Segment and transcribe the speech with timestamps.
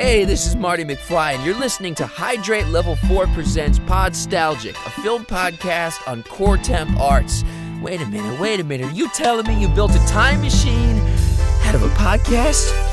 [0.00, 4.90] Hey, this is Marty McFly, and you're listening to Hydrate Level 4 Presents Podstalgic, a
[5.02, 7.44] film podcast on core temp arts.
[7.82, 8.86] Wait a minute, wait a minute.
[8.86, 10.96] Are you telling me you built a time machine
[11.66, 12.89] out of a podcast?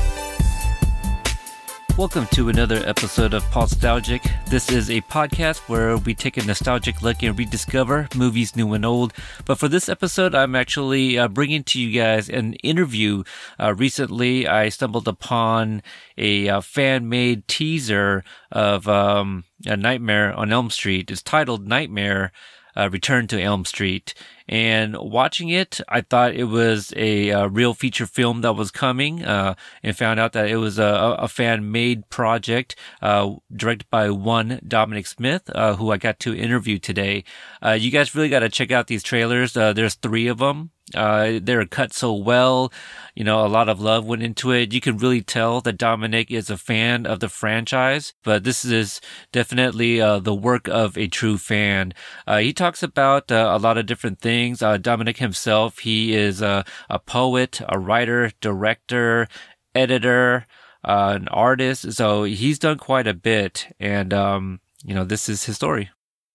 [1.98, 4.22] Welcome to another episode of Podstalgic.
[4.46, 8.86] This is a podcast where we take a nostalgic look and rediscover movies new and
[8.86, 9.12] old.
[9.44, 13.24] But for this episode, I'm actually uh, bringing to you guys an interview.
[13.58, 15.82] Uh, recently, I stumbled upon
[16.16, 21.10] a uh, fan-made teaser of um, a Nightmare on Elm Street.
[21.10, 22.30] It's titled Nightmare
[22.78, 24.14] uh, Return to Elm Street.
[24.48, 29.24] And watching it, I thought it was a, a real feature film that was coming,
[29.24, 34.08] uh, and found out that it was a, a fan made project, uh, directed by
[34.08, 37.24] one Dominic Smith, uh, who I got to interview today.
[37.62, 39.54] Uh, you guys really got to check out these trailers.
[39.54, 40.70] Uh, there's three of them.
[40.94, 42.72] Uh, they're cut so well.
[43.14, 44.72] You know, a lot of love went into it.
[44.72, 49.00] You can really tell that Dominic is a fan of the franchise, but this is
[49.32, 51.92] definitely uh, the work of a true fan.
[52.26, 54.62] Uh, he talks about uh, a lot of different things.
[54.62, 59.28] Uh, Dominic himself, he is a, a poet, a writer, director,
[59.74, 60.46] editor,
[60.84, 61.92] uh, an artist.
[61.92, 63.66] So he's done quite a bit.
[63.80, 65.90] And, um, you know, this is his story.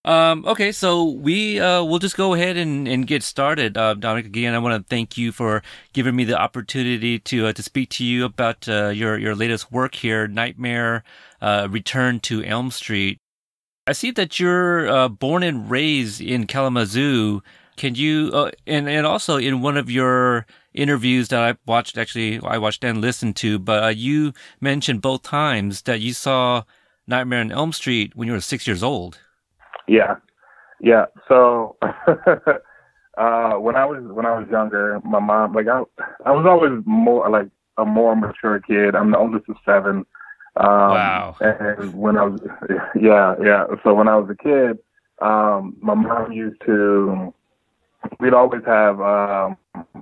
[0.05, 3.77] Um, okay, so we uh, we'll just go ahead and, and get started.
[3.77, 7.53] Uh, Dominic, again, I want to thank you for giving me the opportunity to uh,
[7.53, 11.05] to speak to you about uh, your your latest work here, Nightmare
[11.41, 13.17] uh, Return to Elm Street.
[13.87, 17.41] I see that you're uh, born and raised in Kalamazoo.
[17.77, 22.57] Can you and and also in one of your interviews that I watched, actually I
[22.57, 26.63] watched and listened to, but you mentioned both times that you saw
[27.07, 29.19] Nightmare on Elm Street when you were six years old.
[29.87, 30.15] Yeah,
[30.79, 31.05] yeah.
[31.27, 35.83] So uh, when I was when I was younger, my mom like I
[36.25, 38.95] I was always more like a more mature kid.
[38.95, 40.05] I'm the oldest of seven.
[40.55, 41.35] Um, wow.
[41.39, 42.41] And when I was
[42.99, 44.79] yeah yeah, so when I was a kid,
[45.21, 47.33] um, my mom used to.
[48.19, 49.55] We'd always have um,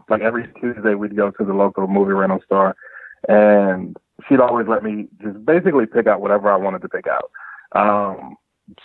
[0.10, 2.76] like every Tuesday we'd go to the local movie rental store,
[3.30, 3.96] and
[4.28, 7.30] she'd always let me just basically pick out whatever I wanted to pick out.
[7.74, 8.38] Um,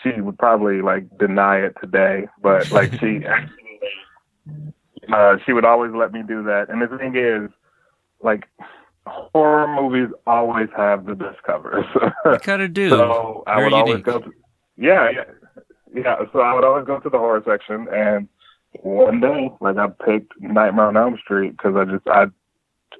[0.02, 3.20] she would probably like deny it today, but like she
[5.12, 6.66] uh she would always let me do that.
[6.68, 7.50] And the thing is,
[8.22, 8.44] like
[9.06, 11.84] horror movies always have the best covers.
[12.42, 12.90] Kind of do.
[12.90, 14.32] so I Very would always go to
[14.76, 15.24] yeah, yeah.
[15.94, 18.28] Yeah, so I would always go to the horror section and
[18.82, 22.24] one day, like I picked Nightmare on Elm Street because I just I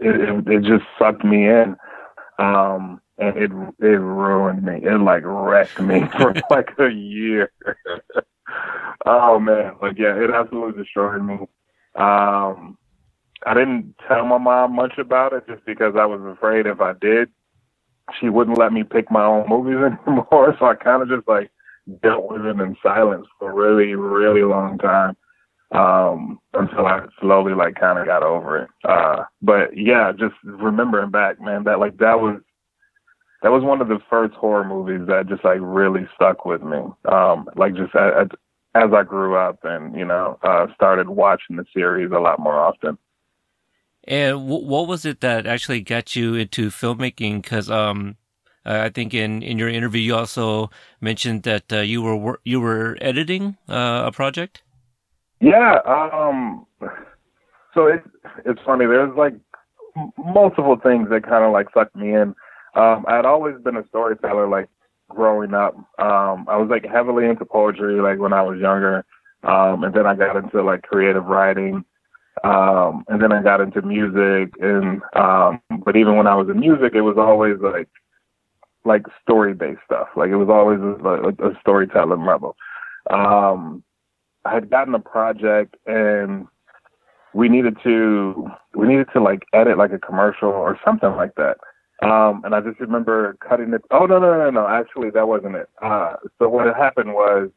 [0.01, 1.77] it, it it just sucked me in.
[2.39, 3.51] Um and it
[3.81, 4.81] it ruined me.
[4.83, 7.51] It like wrecked me for like a year.
[9.07, 11.35] oh man, like yeah, it absolutely destroyed me.
[11.95, 12.77] Um,
[13.45, 16.93] I didn't tell my mom much about it just because I was afraid if I
[17.01, 17.29] did,
[18.21, 19.77] she wouldn't let me pick my own movies
[20.07, 20.57] anymore.
[20.59, 21.51] So I kind of just like
[22.03, 25.17] dealt with it in silence for a really really long time
[25.73, 28.69] um until I slowly like kind of got over it.
[28.85, 32.41] Uh but yeah, just remembering back, man, that like that was
[33.43, 36.79] that was one of the first horror movies that just like really stuck with me.
[37.11, 38.29] Um, like just as,
[38.75, 42.59] as I grew up and you know uh, started watching the series a lot more
[42.59, 42.99] often.
[44.05, 47.43] And w- what was it that actually got you into filmmaking?
[47.43, 48.17] Because um,
[48.65, 50.71] I think in, in your interview you also
[51.01, 54.63] mentioned that uh, you were wor- you were editing uh, a project.
[55.41, 55.79] Yeah.
[55.85, 56.67] Um,
[57.75, 58.07] so it's
[58.45, 58.87] it's funny.
[58.87, 59.35] There's like
[59.97, 62.35] m- multiple things that kind of like sucked me in.
[62.77, 64.69] Um, I had always been a storyteller, like
[65.09, 65.75] growing up.
[65.99, 69.05] Um, I was like heavily into poetry, like when I was younger,
[69.45, 71.85] um, and then I got into like creative writing,
[72.45, 74.53] um, and then I got into music.
[74.61, 77.89] And um, but even when I was in music, it was always like
[78.85, 80.09] like story based stuff.
[80.15, 82.57] Like it was always a, a storytelling level.
[83.11, 83.83] Um,
[84.45, 86.47] I had gotten a project and
[87.35, 91.59] we needed to we needed to like edit like a commercial or something like that.
[92.03, 93.83] Um, and I just remember cutting it.
[93.91, 94.67] Oh no, no, no, no!
[94.67, 95.69] Actually, that wasn't it.
[95.81, 97.51] Uh, so what had happened was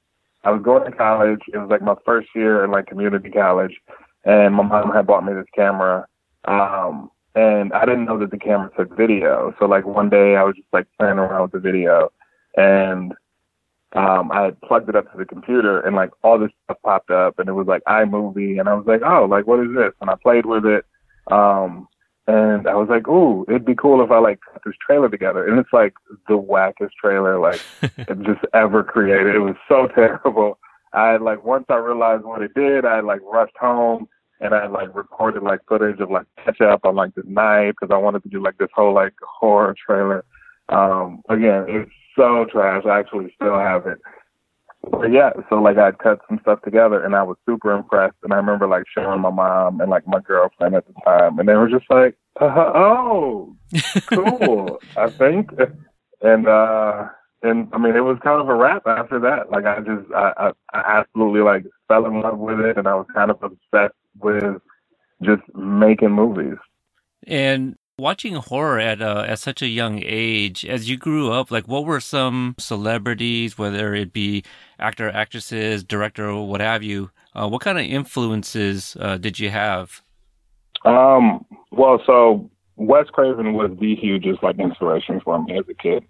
[0.45, 1.41] I was going to college.
[1.53, 3.75] It was like my first year in like community college,
[4.23, 6.07] and my mom had bought me this camera.
[6.45, 9.53] Um, and I didn't know that the camera took video.
[9.59, 12.11] So like one day I was just like playing around with the video,
[12.55, 13.13] and
[13.93, 17.11] um, I had plugged it up to the computer, and like all this stuff popped
[17.11, 19.93] up, and it was like iMovie, and I was like, oh, like what is this?
[19.99, 20.85] And I played with it.
[21.29, 21.87] Um,
[22.29, 25.47] and I was like, "Ooh, it'd be cool if I like put this trailer together."
[25.47, 25.93] And it's like
[26.27, 27.59] the wackest trailer like
[28.23, 29.35] just ever created.
[29.35, 30.59] It was so terrible.
[30.93, 34.07] I like once I realized what it did, I like rushed home
[34.39, 37.91] and I like recorded like footage of like catch up on like the night because
[37.91, 40.23] I wanted to do like this whole like horror trailer.
[40.69, 42.83] Um, again, it's so trash.
[42.85, 43.97] I actually still have it.
[44.91, 48.17] But yeah, so like I cut some stuff together and I was super impressed.
[48.23, 51.47] And I remember like showing my mom and like my girlfriend at the time, and
[51.47, 53.55] they were just like, uh, "Oh,
[54.07, 55.51] cool." I think,
[56.21, 57.07] and uh
[57.41, 59.49] and I mean, it was kind of a wrap after that.
[59.49, 62.95] Like I just, I, I, I absolutely like fell in love with it, and I
[62.95, 64.61] was kind of obsessed with
[65.23, 66.57] just making movies.
[67.27, 71.67] And watching horror at uh, at such a young age, as you grew up, like
[71.67, 74.43] what were some celebrities, whether it be
[74.79, 77.11] actor, actresses, director, or what have you?
[77.35, 80.01] Uh, what kind of influences uh, did you have?
[80.85, 86.03] Um, well, so Wes Craven was the hugest like inspiration for me as a kid.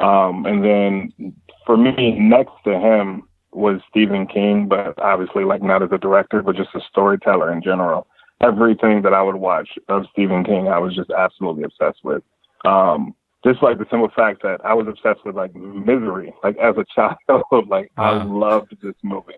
[0.00, 1.34] Um, and then
[1.66, 6.42] for me, next to him was Stephen King, but obviously like not as a director,
[6.42, 8.06] but just a storyteller in general
[8.42, 12.22] everything that I would watch of Stephen King, I was just absolutely obsessed with.
[12.64, 16.76] Um, just like the simple fact that I was obsessed with like Misery, like as
[16.76, 18.20] a child, like wow.
[18.20, 19.34] I loved this movie.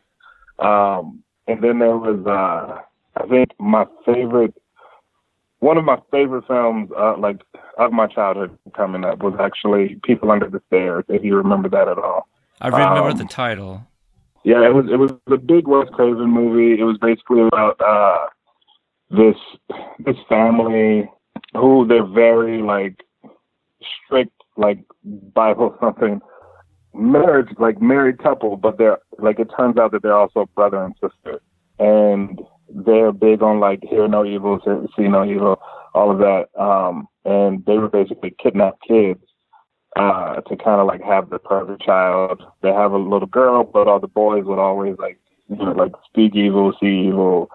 [0.58, 2.82] Um, and then there was, uh,
[3.20, 4.54] I think my favorite,
[5.60, 7.40] one of my favorite films, uh, like
[7.78, 11.04] of my childhood coming up was actually People Under the Stairs.
[11.08, 12.28] If you remember that at all,
[12.60, 13.86] I remember um, the title.
[14.44, 16.78] Yeah, it was it was a big Wes Craven movie.
[16.78, 18.26] It was basically about uh,
[19.16, 19.36] this
[20.04, 21.08] this family
[21.54, 23.02] who they're very like
[24.04, 24.78] strict like
[25.34, 26.20] Bible something
[26.94, 30.94] marriage like married couple, but they're like it turns out that they're also brother and
[30.94, 31.40] sister,
[31.78, 34.60] and they're big on like hear no evil,
[34.96, 35.60] see no evil,
[35.94, 36.46] all of that.
[36.60, 39.20] Um, and they were basically kidnapped kids
[39.96, 42.42] uh, to kind of like have the perfect child.
[42.62, 45.18] They have a little girl, but all the boys would always like
[45.48, 47.48] you know like speak evil, see evil,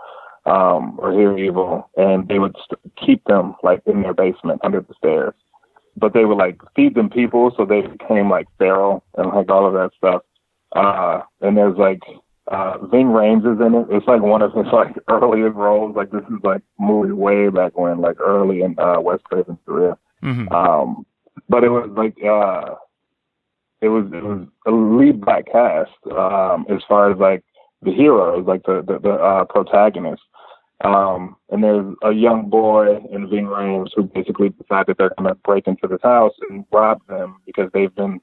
[0.45, 4.81] um, or hear evil, and they would st- keep them like in their basement under
[4.81, 5.33] the stairs.
[5.97, 9.65] But they would like feed them people, so they became like feral and like all
[9.65, 10.21] of that stuff.
[10.75, 12.01] Uh, and there's like
[12.47, 13.87] uh, Ving Rhames is in it.
[13.89, 15.95] It's like one of his like earliest roles.
[15.95, 19.97] Like this is like movie way back when, like early in uh, Wes Craven's career.
[20.23, 20.53] Mm-hmm.
[20.53, 21.05] Um,
[21.47, 22.75] but it was like uh,
[23.81, 27.43] it was it was a lead black cast um, as far as like
[27.81, 30.25] the heroes, like the the, the uh, protagonists.
[30.83, 35.27] Um, and there's a young boy in Ving Rhames who basically decide that they're going
[35.27, 38.21] to break into this house and rob them because they've been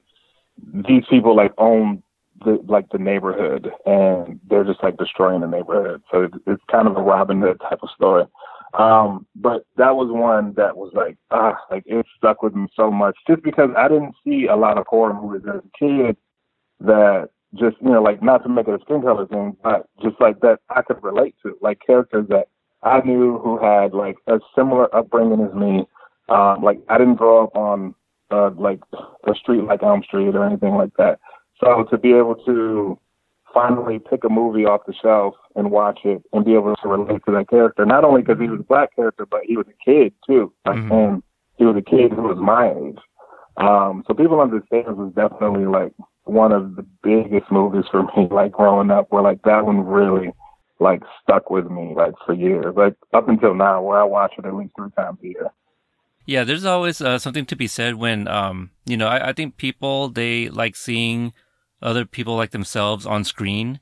[0.73, 2.01] these people like own
[2.43, 6.01] the like the neighborhood and they're just like destroying the neighborhood.
[6.11, 8.25] So it's, it's kind of a Robin Hood type of story.
[8.73, 12.91] Um, but that was one that was like ah, like it stuck with me so
[12.91, 16.17] much just because I didn't see a lot of horror movies as a kid
[16.79, 20.19] that just you know like not to make it a skin color thing, but just
[20.19, 22.47] like that I could relate to, like characters that
[22.83, 25.87] I knew who had like a similar upbringing as me.
[26.29, 27.95] Um, like I didn't grow up on
[28.31, 28.79] uh, like
[29.25, 31.19] a street like Elm Street or anything like that.
[31.59, 32.99] So to be able to
[33.53, 37.21] finally pick a movie off the shelf and watch it and be able to relate
[37.25, 39.83] to that character, not only because he was a black character, but he was a
[39.83, 40.91] kid too, like, mm-hmm.
[40.91, 41.23] and
[41.57, 42.99] he was a kid who was my age.
[43.57, 45.93] Um, so People understand was definitely like
[46.29, 50.31] one of the biggest movies for me, like growing up, where like that one really
[50.79, 54.45] like stuck with me like for years, like up until now, where I watch it
[54.45, 55.51] at least three times a year.
[56.25, 59.55] Yeah, there's always uh, something to be said when, um, you know, I, I think
[59.55, 61.31] people they like seeing
[61.81, 63.79] other people like themselves on screen.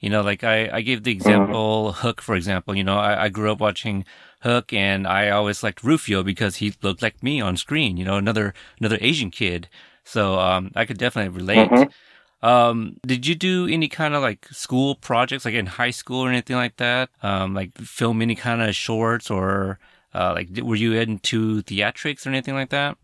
[0.00, 1.20] You know, like I, I gave the mm-hmm.
[1.20, 2.00] example mm-hmm.
[2.00, 2.74] Hook, for example.
[2.74, 4.04] You know, I, I grew up watching
[4.40, 7.96] Hook, and I always liked Rufio because he looked like me on screen.
[7.96, 9.68] You know, another another Asian kid.
[10.04, 11.70] So um, I could definitely relate.
[11.70, 12.46] Mm-hmm.
[12.46, 16.28] Um, did you do any kind of like school projects, like in high school or
[16.28, 17.10] anything like that?
[17.22, 19.78] Um, like film any kind of shorts or
[20.14, 22.98] uh, like were you into theatrics or anything like that?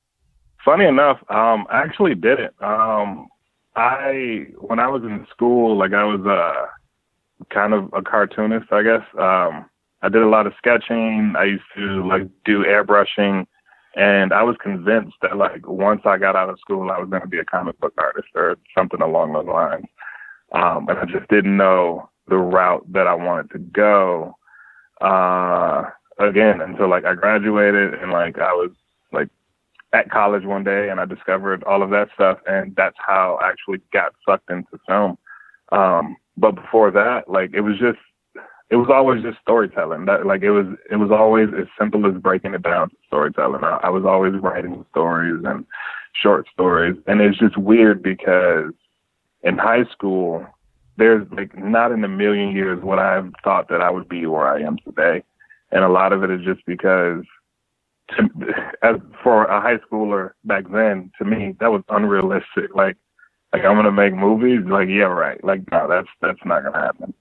[0.65, 2.53] Funny enough, um, I actually didn't.
[2.61, 3.29] Um,
[3.77, 6.67] I when I was in school, like I was uh,
[7.55, 9.03] kind of a cartoonist, I guess.
[9.17, 9.67] Um,
[10.03, 11.35] I did a lot of sketching.
[11.37, 13.47] I used to like do airbrushing.
[13.97, 17.23] And I was convinced that like once I got out of school, I was going
[17.23, 19.87] to be a comic book artist or something along those lines.
[20.53, 24.37] Um, and I just didn't know the route that I wanted to go.
[25.01, 25.85] Uh,
[26.19, 28.71] again, until like I graduated and like I was
[29.13, 29.29] like
[29.93, 32.39] at college one day and I discovered all of that stuff.
[32.47, 35.17] And that's how I actually got sucked into film.
[35.71, 37.99] Um, but before that, like it was just
[38.71, 40.05] it was always just storytelling.
[40.05, 43.65] That like it was it was always as simple as breaking it down to storytelling.
[43.65, 45.65] I, I was always writing stories and
[46.13, 48.73] short stories, and it's just weird because
[49.43, 50.47] in high school,
[50.97, 54.27] there's like not in a million years would I have thought that I would be
[54.27, 55.23] where I am today,
[55.73, 57.25] and a lot of it is just because
[58.17, 58.23] to,
[58.83, 62.75] as for a high schooler back then, to me, that was unrealistic.
[62.75, 62.97] Like,
[63.53, 64.61] like I'm gonna make movies.
[64.67, 65.43] Like, yeah, right.
[65.43, 67.15] Like, no, that's that's not gonna happen.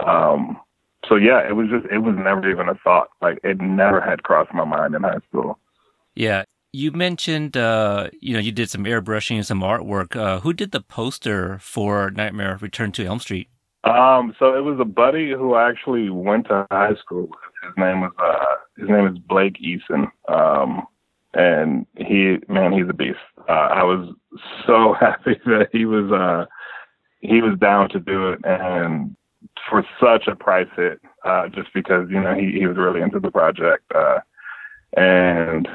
[0.00, 0.60] Um,
[1.08, 3.08] so yeah, it was just it was never even a thought.
[3.20, 5.58] Like, it never had crossed my mind in high school.
[6.14, 10.16] Yeah, you mentioned uh, you know you did some airbrushing and some artwork.
[10.16, 13.48] Uh, who did the poster for Nightmare Return to Elm Street?
[13.84, 17.38] Um, so it was a buddy who I actually went to high school with.
[17.62, 20.10] His name was uh, his name is Blake Eason.
[20.28, 20.86] Um,
[21.34, 23.18] and he, man, he's a beast.
[23.48, 24.14] Uh, I was
[24.66, 26.46] so happy that he was uh,
[27.20, 29.16] he was down to do it, and
[29.68, 33.20] for such a price hit, uh, just because you know he he was really into
[33.20, 34.18] the project, uh,
[34.96, 35.68] and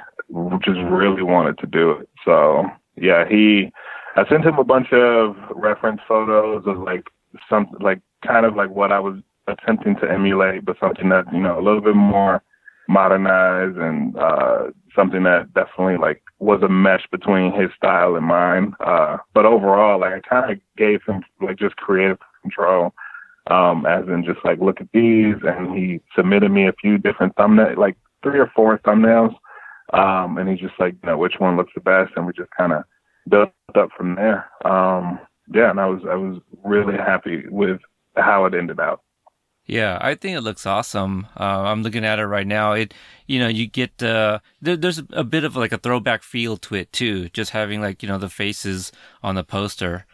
[0.63, 2.09] just really wanted to do it.
[2.25, 3.71] So yeah, he.
[4.15, 7.03] I sent him a bunch of reference photos of like
[7.49, 11.39] some like kind of like what I was attempting to emulate, but something that you
[11.39, 12.43] know a little bit more
[12.88, 14.63] modernized and uh,
[14.95, 18.73] something that definitely like was a mesh between his style and mine.
[18.79, 22.93] Uh, but overall, like I kind of gave him like just creative control,
[23.50, 27.36] um, as in just like look at these, and he submitted me a few different
[27.36, 29.34] thumbnails, like three or four thumbnails,
[29.94, 32.51] um, and he's just like, you know, which one looks the best, and we just
[32.58, 32.84] kind of
[33.27, 34.50] built up from there.
[34.65, 35.20] Um,
[35.53, 37.79] yeah, and I was I was really happy with
[38.15, 39.01] how it ended out.
[39.65, 41.27] Yeah, I think it looks awesome.
[41.39, 42.74] Uh, I'm looking at it right now.
[42.74, 42.91] It,
[43.27, 46.75] you know, you get uh, there, there's a bit of like a throwback feel to
[46.75, 48.91] it too, just having like you know the faces
[49.22, 50.06] on the poster.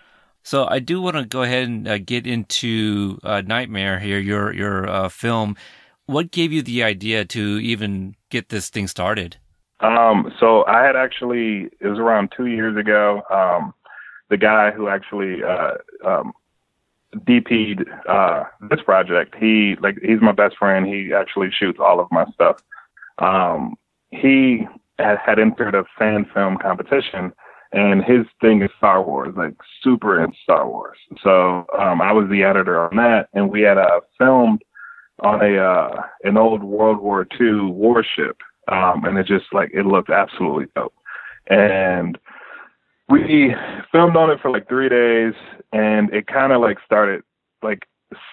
[0.46, 4.54] So I do want to go ahead and uh, get into uh, Nightmare here, your
[4.54, 5.58] your uh, film.
[6.06, 9.38] What gave you the idea to even get this thing started?
[9.80, 13.24] Um, so I had actually it was around two years ago.
[13.32, 13.74] Um,
[14.30, 16.32] the guy who actually uh, um,
[17.16, 19.34] DP'd uh, this project.
[19.40, 20.86] He like he's my best friend.
[20.86, 22.58] He actually shoots all of my stuff.
[23.18, 23.74] Um,
[24.12, 24.68] he
[25.00, 27.34] had, had entered a fan film competition,
[27.72, 30.98] and his thing is Star Wars, like super in Star Wars.
[31.24, 34.64] So um, I was the editor on that, and we had uh, filmed
[35.20, 38.38] on a uh, an old World War II warship,
[38.72, 40.94] um, and it just like it looked absolutely dope.
[41.48, 42.18] And
[43.10, 43.54] we
[43.92, 45.34] filmed on it for like three days
[45.74, 47.22] and it kind of like started
[47.62, 47.88] like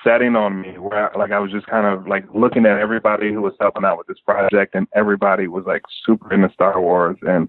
[0.04, 3.32] setting on me where I, like I was just kind of like looking at everybody
[3.32, 7.16] who was helping out with this project and everybody was like super into Star Wars
[7.22, 7.48] and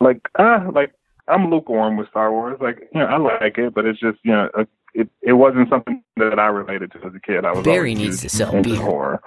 [0.00, 0.92] like ah like
[1.30, 4.32] I'm lukewarm with Star Wars like you know I like it but it's just you
[4.32, 7.64] know a, it it wasn't something that I related to as a kid I was
[7.64, 9.22] Barry needs to sell beer horror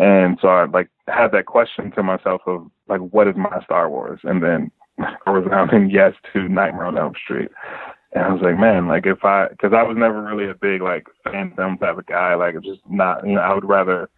[0.00, 3.88] and so I like had that question to myself of like what is my Star
[3.88, 7.50] Wars and then I was resounding yes to Nightmare on Elm Street.
[8.12, 10.82] And I was like, man, like if I, because I was never really a big
[10.82, 12.34] like fan film type of guy.
[12.34, 14.08] Like it's just not, you know, I would rather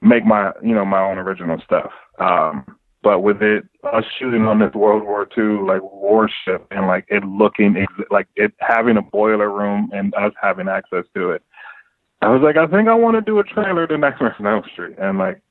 [0.00, 1.92] make my, you know, my own original stuff.
[2.18, 2.64] Um,
[3.02, 7.24] but with it, us shooting on this World War II like warship and like it
[7.24, 11.42] looking ex- like it having a boiler room and us having access to it,
[12.20, 14.96] I was like, I think I want to do a trailer to Nightmare on Street.
[14.98, 15.42] And like,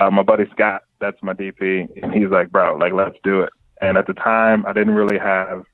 [0.00, 3.50] uh, my buddy Scott, that's my DP, and he's like, bro, like let's do it.
[3.80, 5.64] And at the time, I didn't really have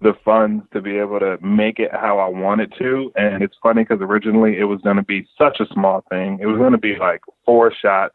[0.00, 3.10] the funds to be able to make it how I wanted to.
[3.16, 6.38] And it's funny because originally it was going to be such a small thing.
[6.40, 8.14] It was going to be like four shots,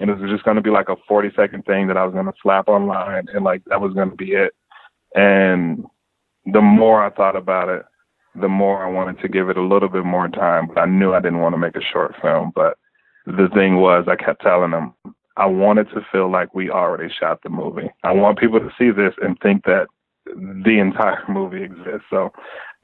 [0.00, 2.14] and it was just going to be like a 40 second thing that I was
[2.14, 4.54] going to slap online, and like that was going to be it.
[5.14, 5.84] And
[6.46, 7.82] the more I thought about it,
[8.40, 10.68] the more I wanted to give it a little bit more time.
[10.68, 12.52] But I knew I didn't want to make a short film.
[12.54, 12.76] But
[13.26, 14.94] the thing was, I kept telling them,
[15.36, 17.90] I wanted to feel like we already shot the movie.
[18.02, 19.86] I want people to see this and think that
[20.26, 22.06] the entire movie exists.
[22.10, 22.32] So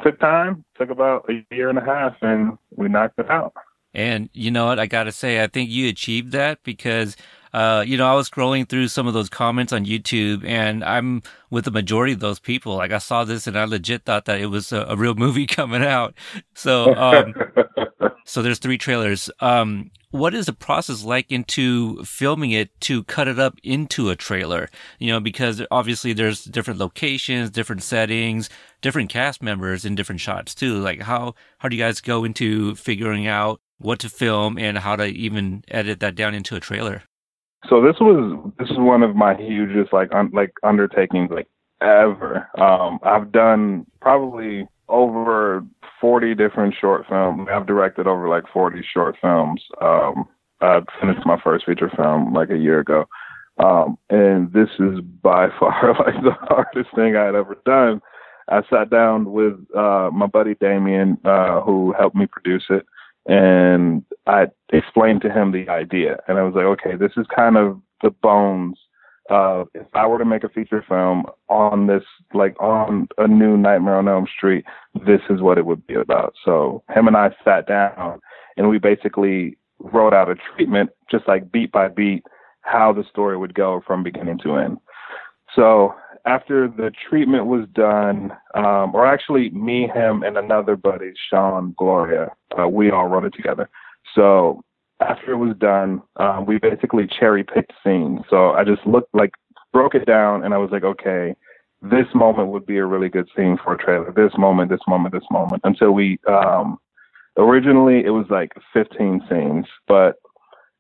[0.03, 3.53] took time, took about a year and a half, and we knocked it out.
[3.95, 4.81] And you know what?
[4.81, 7.17] I got to say, I think you achieved that because,
[7.53, 11.23] uh, you know, I was scrolling through some of those comments on YouTube and I'm
[11.51, 12.75] with the majority of those people.
[12.75, 15.47] Like I saw this and I legit thought that it was a, a real movie
[15.47, 16.15] coming out.
[16.55, 17.35] So, um,
[18.27, 19.31] so there's three trailers.
[19.39, 24.17] Um, what is the process like into filming it to cut it up into a
[24.17, 24.69] trailer?
[24.99, 28.49] You know, because obviously there's different locations, different settings,
[28.81, 30.79] different cast members in different shots too.
[30.79, 34.97] Like how, how do you guys go into figuring out what to film and how
[34.97, 37.03] to even edit that down into a trailer?
[37.69, 41.49] So this was, this is one of my hugest like, un, like undertakings like
[41.81, 42.49] ever.
[42.59, 45.65] Um, I've done probably over
[46.01, 47.49] 40 different short films.
[47.51, 49.63] I've directed over like 40 short films.
[49.81, 50.29] Um,
[50.61, 53.07] I finished my first feature film like a year ago.
[53.59, 58.01] Um, and this is by far like the hardest thing I had ever done.
[58.49, 62.85] I sat down with uh, my buddy Damien, uh, who helped me produce it,
[63.27, 66.19] and I explained to him the idea.
[66.29, 68.79] And I was like, okay, this is kind of the bones
[69.31, 72.03] uh, if I were to make a feature film on this,
[72.35, 74.65] like on a new Nightmare on Elm Street,
[75.07, 76.35] this is what it would be about.
[76.45, 78.21] So him and I sat down
[78.57, 82.25] and we basically wrote out a treatment, just like beat by beat,
[82.61, 84.79] how the story would go from beginning to end.
[85.55, 85.95] So
[86.27, 92.31] after the treatment was done, um, or actually me, him, and another buddy, Sean Gloria,
[92.59, 93.69] uh, we all wrote it together.
[94.15, 94.63] So
[95.01, 98.21] after it was done, um, we basically cherry picked scenes.
[98.31, 99.33] So I just looked like
[99.73, 101.35] broke it down, and I was like, okay,
[101.83, 104.13] this moment would be a really good scene for a trailer.
[104.13, 105.63] This moment, this moment, this moment.
[105.65, 106.79] Until we um,
[107.37, 110.17] originally it was like 15 scenes, but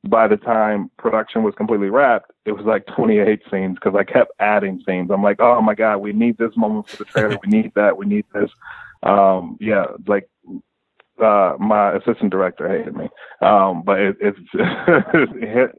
[0.08, 4.32] by the time production was completely wrapped, it was like 28 scenes because I kept
[4.38, 5.10] adding scenes.
[5.10, 7.38] I'm like, oh my god, we need this moment for the trailer.
[7.44, 7.96] we need that.
[7.96, 8.50] We need this.
[9.02, 10.28] Um, yeah, like
[11.22, 13.08] uh, my assistant director hated me,
[13.40, 14.38] um, but it, it's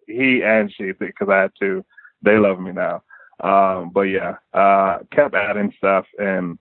[0.08, 1.84] he and she because I had to.
[2.22, 3.04] They love me now.
[3.42, 6.58] Um, but yeah, uh, kept adding stuff, and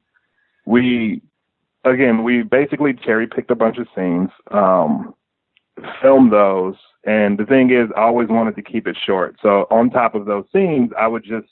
[0.66, 1.22] we
[1.84, 5.14] again we basically cherry picked a bunch of scenes, um,
[6.02, 9.36] filmed those, and the thing is, I always wanted to keep it short.
[9.42, 11.48] So on top of those scenes, I would just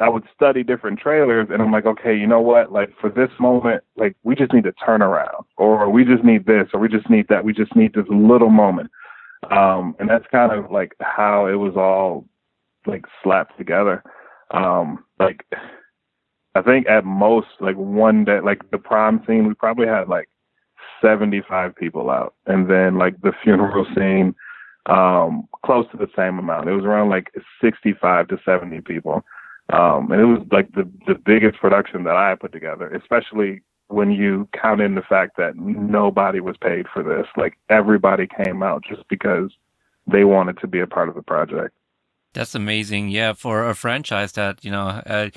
[0.00, 2.72] I would study different trailers and I'm like, okay, you know what?
[2.72, 6.46] Like for this moment, like we just need to turn around or we just need
[6.46, 7.44] this or we just need that.
[7.44, 8.90] We just need this little moment.
[9.50, 12.26] Um, and that's kind of like how it was all
[12.86, 14.02] like slapped together.
[14.50, 15.44] Um, like
[16.54, 20.28] I think at most like one day, like the prom scene, we probably had like
[21.00, 22.34] 75 people out.
[22.46, 24.34] And then like the funeral scene,
[24.86, 26.68] um, close to the same amount.
[26.68, 27.30] It was around like
[27.60, 29.24] 65 to 70 people.
[29.70, 34.10] Um, and it was like the, the biggest production that I put together, especially when
[34.10, 37.26] you count in the fact that nobody was paid for this.
[37.36, 39.50] Like everybody came out just because
[40.10, 41.74] they wanted to be a part of the project.
[42.32, 43.08] That's amazing.
[43.08, 45.30] Yeah, for a franchise that, you know, uh,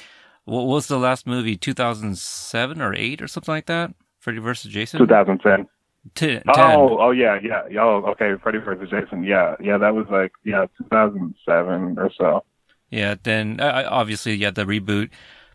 [0.46, 1.58] what was the last movie?
[1.58, 3.94] 2007 or 8 or something like that?
[4.22, 5.00] Freddy versus Jason?
[5.00, 5.68] 2010.
[6.48, 7.64] Oh, oh yeah, yeah.
[7.80, 8.34] Oh, okay.
[8.42, 9.24] Freddy versus Jason.
[9.24, 9.78] Yeah, yeah.
[9.78, 12.44] That was like yeah, 2007 or so.
[12.90, 15.10] Yeah, then uh, obviously, yeah, the reboot.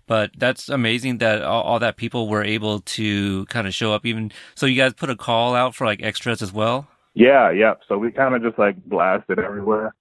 [0.08, 4.06] But that's amazing that all, all, that people were able to kind of show up.
[4.06, 6.86] Even so, you guys put a call out for like extras as well.
[7.14, 7.74] Yeah, yeah.
[7.88, 9.94] So we kind of just like blasted everywhere.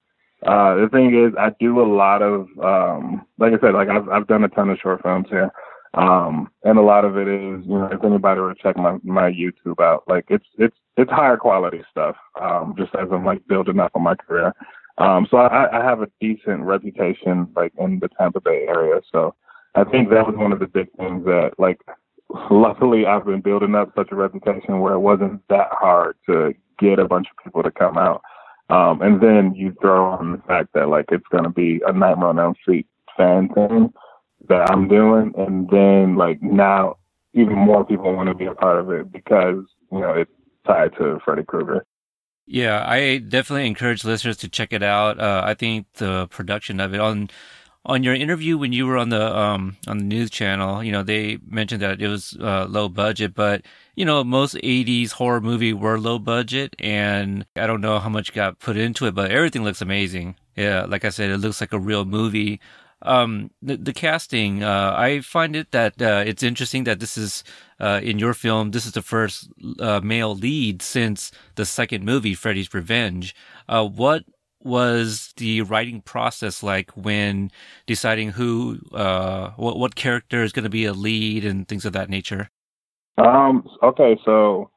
[0.45, 4.07] Uh, the thing is, I do a lot of, um, like I said, like I've
[4.09, 5.51] I've done a ton of short films here,
[5.95, 8.97] um, and a lot of it is, you know, if anybody were to check my
[9.03, 12.15] my YouTube out, like it's it's it's higher quality stuff.
[12.39, 14.53] Um, just as I'm like building up on my career.
[14.97, 19.01] Um, so I, I have a decent reputation like in the Tampa Bay area.
[19.11, 19.35] So
[19.75, 21.79] I think that was one of the big things that like
[22.51, 26.99] luckily I've been building up such a reputation where it wasn't that hard to get
[26.99, 28.21] a bunch of people to come out.
[28.69, 32.29] Um, and then you throw on the fact that like it's gonna be a Nightmare
[32.29, 33.93] on Elm Street fan thing
[34.49, 36.97] that I'm doing, and then like now
[37.33, 40.31] even more people want to be a part of it because you know it's
[40.65, 41.85] tied to Freddy Krueger.
[42.47, 45.19] Yeah, I definitely encourage listeners to check it out.
[45.19, 47.29] Uh, I think the production of it on
[47.85, 51.03] on your interview when you were on the um on the news channel, you know,
[51.03, 53.63] they mentioned that it was uh, low budget, but
[53.95, 58.33] you know, most 80s horror movie were low budget and I don't know how much
[58.33, 60.35] got put into it, but everything looks amazing.
[60.55, 62.59] Yeah, like I said, it looks like a real movie.
[63.05, 67.43] Um, the, the casting, uh, I find it that uh, it's interesting that this is
[67.79, 68.71] uh, in your film.
[68.71, 73.35] This is the first uh, male lead since the second movie, Freddy's Revenge.
[73.69, 74.23] Uh, what
[74.63, 77.51] was the writing process like when
[77.85, 81.93] deciding who, uh, what what character is going to be a lead and things of
[81.93, 82.49] that nature?
[83.17, 83.67] Um.
[83.83, 84.17] Okay.
[84.25, 84.71] So,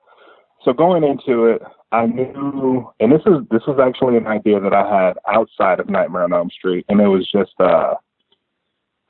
[0.65, 4.75] so going into it, I knew, and this is this was actually an idea that
[4.75, 7.95] I had outside of Nightmare on Elm Street, and it was just uh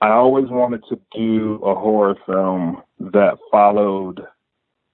[0.01, 4.25] I always wanted to do a horror film that followed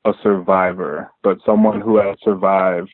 [0.04, 2.92] a survivor, but someone who had survived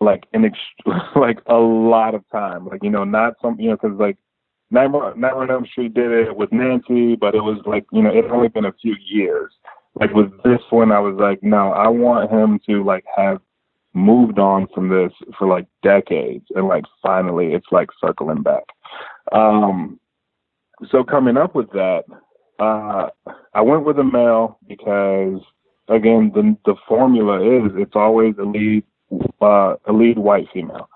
[0.00, 0.86] like an ex-
[1.16, 2.66] like a lot of time.
[2.66, 4.16] Like you know, not some you know, because like
[4.70, 8.24] Nightmare, on Elm Street did it with Nancy, but it was like you know, it
[8.30, 9.52] only been a few years.
[9.94, 13.40] Like with this one, I was like, no, I want him to like have
[13.92, 18.64] moved on from this for like decades, and like finally, it's like circling back.
[19.32, 20.00] Um,
[20.90, 22.04] so coming up with that,
[22.58, 23.08] uh,
[23.54, 25.40] I went with a male because
[25.88, 28.84] again, the the formula is it's always a lead
[29.40, 30.88] uh, a lead white female.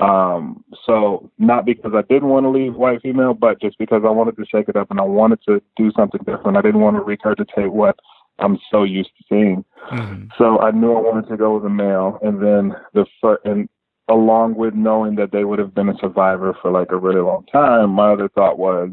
[0.00, 4.10] Um, so not because I didn't want to leave white female, but just because I
[4.10, 6.56] wanted to shake it up and I wanted to do something different.
[6.56, 7.98] I didn't want to regurgitate what
[8.38, 9.64] I'm so used to seeing.
[9.90, 10.28] Mm-hmm.
[10.38, 13.06] So I knew I wanted to go with a male, and then the
[13.44, 13.68] and
[14.08, 17.44] along with knowing that they would have been a survivor for like a really long
[17.52, 18.90] time, my other thought was,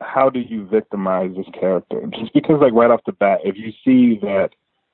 [0.00, 2.02] how do you victimize this character?
[2.18, 4.50] Just because, like, right off the bat, if you see that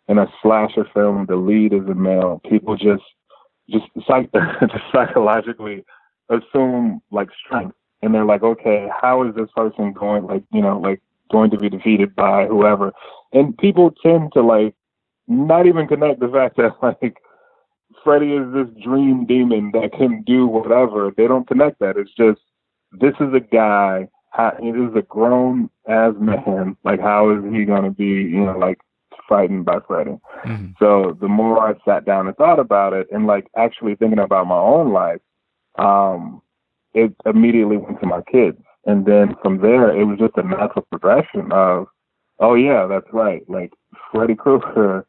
[0.09, 3.03] in a slasher film, the lead is a male, people just,
[3.69, 4.31] just, psych-
[4.92, 5.85] psychologically
[6.29, 10.79] assume like strength, and they're like, okay, how is this person going, like, you know,
[10.79, 12.92] like going to be defeated by whoever?
[13.33, 14.75] And people tend to like
[15.29, 17.16] not even connect the fact that like
[18.05, 21.12] Freddy is this dream demon that can do whatever.
[21.16, 21.97] They don't connect that.
[21.97, 22.40] It's just
[22.92, 24.09] this is a guy.
[24.61, 26.77] He is a grown ass man.
[26.85, 28.05] Like how is he gonna be?
[28.05, 28.79] You know, like
[29.27, 30.18] frightened by Freddy.
[30.44, 30.72] Mm-hmm.
[30.79, 34.46] So the more I sat down and thought about it, and like actually thinking about
[34.46, 35.20] my own life,
[35.79, 36.42] um,
[36.94, 38.59] it immediately went to my kids.
[38.87, 41.87] And then from there, it was just a natural progression of,
[42.38, 43.42] oh yeah, that's right.
[43.49, 43.72] Like
[44.12, 45.07] Freddy Krueger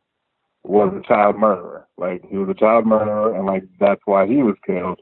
[0.64, 1.88] was a child murderer.
[1.98, 5.00] Like he was a child murderer, and like that's why he was killed.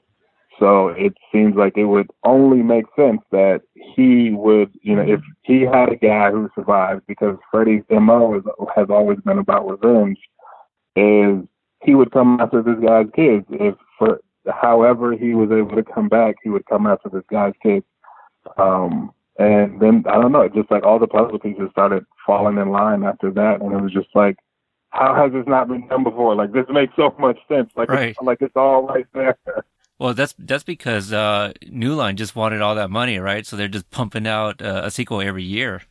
[0.59, 5.19] So it seems like it would only make sense that he would, you know, if
[5.41, 8.43] he had a guy who survived, because Freddy's MO is,
[8.75, 10.17] has always been about revenge,
[10.95, 11.45] is
[11.83, 13.45] he would come after this guy's kids.
[13.49, 17.53] If for however he was able to come back, he would come after this guy's
[17.61, 17.85] kids.
[18.57, 22.57] Um, and then I don't know, it just like all the puzzle pieces started falling
[22.57, 24.37] in line after that, and it was just like
[24.91, 26.35] how has this not been done before?
[26.35, 27.69] Like this makes so much sense.
[27.75, 28.09] Like right.
[28.09, 29.37] it's, like it's all right there.
[29.97, 33.45] Well, that's that's because uh, New Line just wanted all that money, right?
[33.45, 35.83] So they're just pumping out uh, a sequel every year.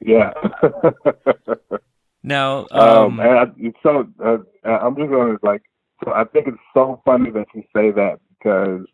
[0.00, 0.32] Yeah.
[2.22, 3.46] now, um, um I,
[3.82, 5.62] so uh, I'm just going to like.
[6.04, 8.84] So I think it's so funny that you say that because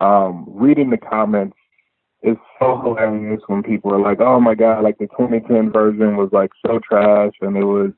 [0.00, 1.56] um, reading the comments
[2.22, 6.30] is so hilarious when people are like, "Oh my god, like the 2010 version was
[6.32, 7.92] like so trash," and it was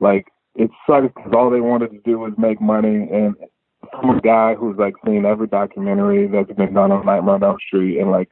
[0.00, 3.08] like it sucks because all they wanted to do was make money.
[3.10, 3.34] And
[3.92, 7.58] I'm a guy who's like seen every documentary that's been done on Nightmare on Elm
[7.66, 8.28] Street and like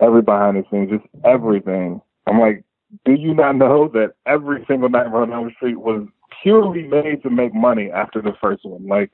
[0.00, 2.00] every behind the scenes, just everything.
[2.26, 2.64] I'm like,
[3.04, 6.06] do you not know that every single Nightmare on Elm Street was
[6.42, 8.86] purely made to make money after the first one?
[8.86, 9.10] Like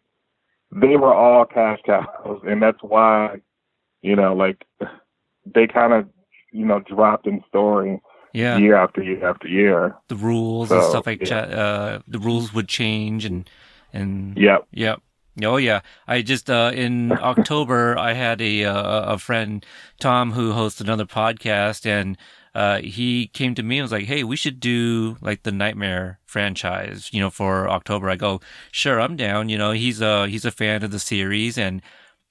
[0.71, 3.41] they were all cash cows, and that's why,
[4.03, 4.65] you know, like
[5.55, 6.09] they kind of,
[6.53, 8.01] you know, dropped in story
[8.33, 8.59] yeah.
[8.59, 9.95] year after year after year.
[10.09, 11.39] The rules so, and stuff like yeah.
[11.39, 13.49] uh, the rules would change and
[13.93, 15.01] and yep, yep.
[15.43, 19.65] Oh yeah, I just uh, in October I had a uh, a friend
[19.99, 22.17] Tom who hosts another podcast and
[22.55, 26.21] uh, he came to me and was like, "Hey, we should do like the Nightmare
[26.25, 30.45] franchise, you know, for October." I go, "Sure, I'm down." You know, he's a he's
[30.45, 31.83] a fan of the series and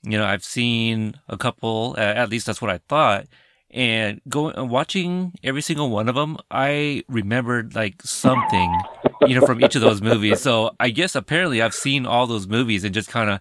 [0.01, 1.95] you know I've seen a couple.
[1.97, 3.27] at least that's what I thought
[3.73, 8.79] and going uh, watching every single one of them, I remembered like something,
[9.25, 10.41] you know, from each of those movies.
[10.41, 13.39] So I guess apparently I've seen all those movies and just kind of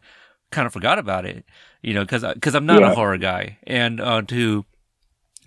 [0.51, 1.45] kind of forgot about it,
[1.83, 2.93] you know, because because I'm not yeah.
[2.93, 3.59] a horror guy.
[3.67, 4.65] And uh, to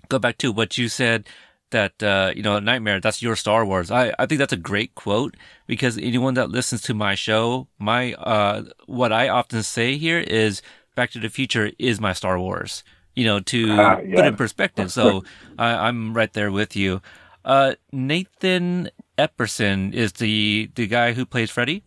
[0.08, 1.28] go back to what you said
[1.70, 4.94] that uh, you know nightmare that's your star wars i i think that's a great
[4.94, 10.20] quote because anyone that listens to my show my uh what i often say here
[10.20, 10.62] is
[10.94, 12.84] back to the future is my star wars
[13.16, 14.14] you know, to uh, yeah.
[14.14, 14.92] put in perspective.
[14.92, 15.24] So
[15.58, 17.02] I, am right there with you.
[17.44, 21.82] Uh, Nathan Epperson is the the guy who plays Freddy.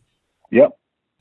[0.51, 0.71] Yep.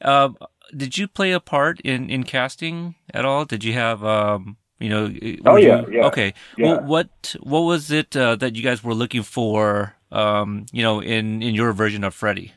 [0.01, 0.31] Uh,
[0.77, 3.44] did you play a part in, in casting at all?
[3.44, 5.12] Did you have um, you know?
[5.44, 6.07] Oh yeah, you, yeah.
[6.07, 6.35] Okay.
[6.57, 6.66] Yeah.
[6.66, 9.94] Well, what what was it uh, that you guys were looking for?
[10.11, 12.53] Um, you know, in in your version of Freddy.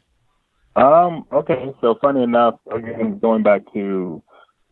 [0.75, 1.25] Um.
[1.33, 1.73] Okay.
[1.81, 4.23] So funny enough, again, going back to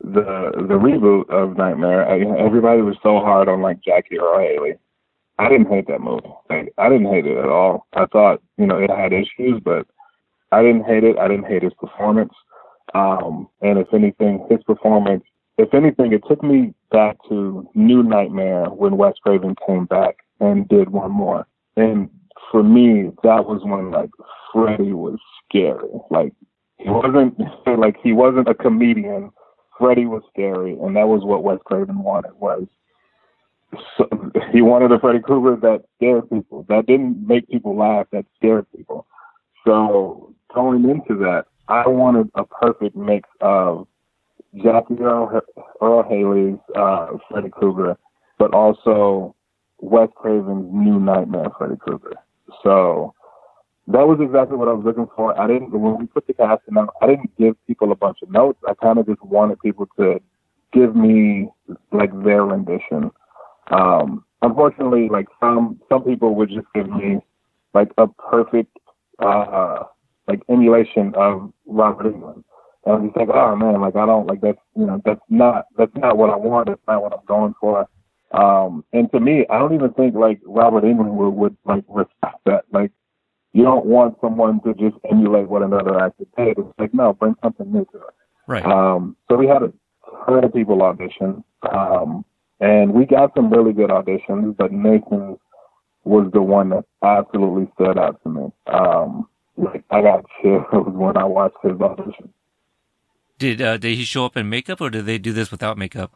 [0.02, 4.74] the the reboot of Nightmare, I, everybody was so hard on like Jackie Earle Haley.
[5.38, 6.34] I didn't hate that movie.
[6.50, 7.88] Like, I didn't hate it at all.
[7.94, 9.88] I thought you know it had issues, but
[10.52, 11.18] I didn't hate it.
[11.18, 12.34] I didn't hate his performance.
[12.96, 15.24] Um, and if anything, his performance,
[15.58, 20.68] if anything, it took me back to New Nightmare when Wes Craven came back and
[20.68, 21.46] did one more.
[21.76, 22.10] And
[22.52, 24.10] for me, that was when like
[24.52, 25.90] Freddy was scary.
[26.10, 26.34] Like
[26.78, 27.38] he wasn't
[27.80, 29.32] like he wasn't a comedian
[29.80, 32.34] Freddy was scary, and that was what Wes Craven wanted.
[32.34, 32.68] Was
[33.98, 34.08] so,
[34.52, 38.66] he wanted a Freddy Krueger that scared people, that didn't make people laugh, that scared
[38.76, 39.08] people.
[39.66, 43.88] So going into that, I wanted a perfect mix of
[44.56, 45.42] Jackie Earl,
[45.82, 47.98] Earle Haley's uh, Freddy Krueger,
[48.38, 49.36] but also
[49.80, 52.16] Wes Craven's New Nightmare Freddy Krueger.
[52.64, 53.14] So
[53.90, 55.40] that was exactly what I was looking for.
[55.40, 58.32] I didn't when we put the casting out, I didn't give people a bunch of
[58.32, 58.60] notes.
[58.68, 60.20] I kind of just wanted people to
[60.74, 61.50] give me
[61.92, 63.12] like their rendition.
[63.72, 67.20] Um, unfortunately, like some some people would just give me
[67.74, 68.78] like a perfect
[69.20, 69.84] uh,
[70.28, 72.44] like emulation of Robert Englund,
[72.86, 75.66] And I'm just like, oh man, like I don't like that's you know that's not
[75.78, 76.68] that's not what I want.
[76.68, 77.88] That's not what I'm going for.
[78.32, 82.38] Um, and to me, I don't even think like Robert Englund would, would like respect
[82.46, 82.66] that.
[82.72, 82.92] Like,
[83.54, 86.58] you don't want someone to just emulate what another actor did.
[86.58, 88.14] It's like, no, bring something new to it.
[88.48, 88.66] Right.
[88.66, 89.74] Um, so we had a
[90.26, 92.26] ton of people audition, um,
[92.60, 95.38] and we got some really good auditions, but Nathan
[96.04, 98.52] was the one that absolutely stood out to me.
[98.68, 102.34] Um, like I got chills when I watched his audition.
[103.38, 106.12] Did uh, did he show up in makeup, or did they do this without makeup?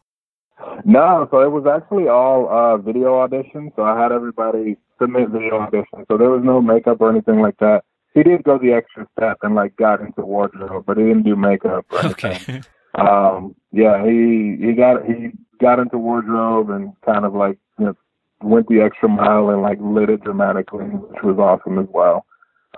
[0.85, 3.71] No, so it was actually all uh, video audition.
[3.75, 6.05] So I had everybody submit video audition.
[6.07, 7.83] So there was no makeup or anything like that.
[8.13, 11.35] He did go the extra step and like got into wardrobe, but he didn't do
[11.35, 11.85] makeup.
[12.03, 12.61] Okay.
[12.95, 17.95] um, yeah, he he got he got into wardrobe and kind of like you know
[18.41, 22.25] went the extra mile and like lit it dramatically, which was awesome as well.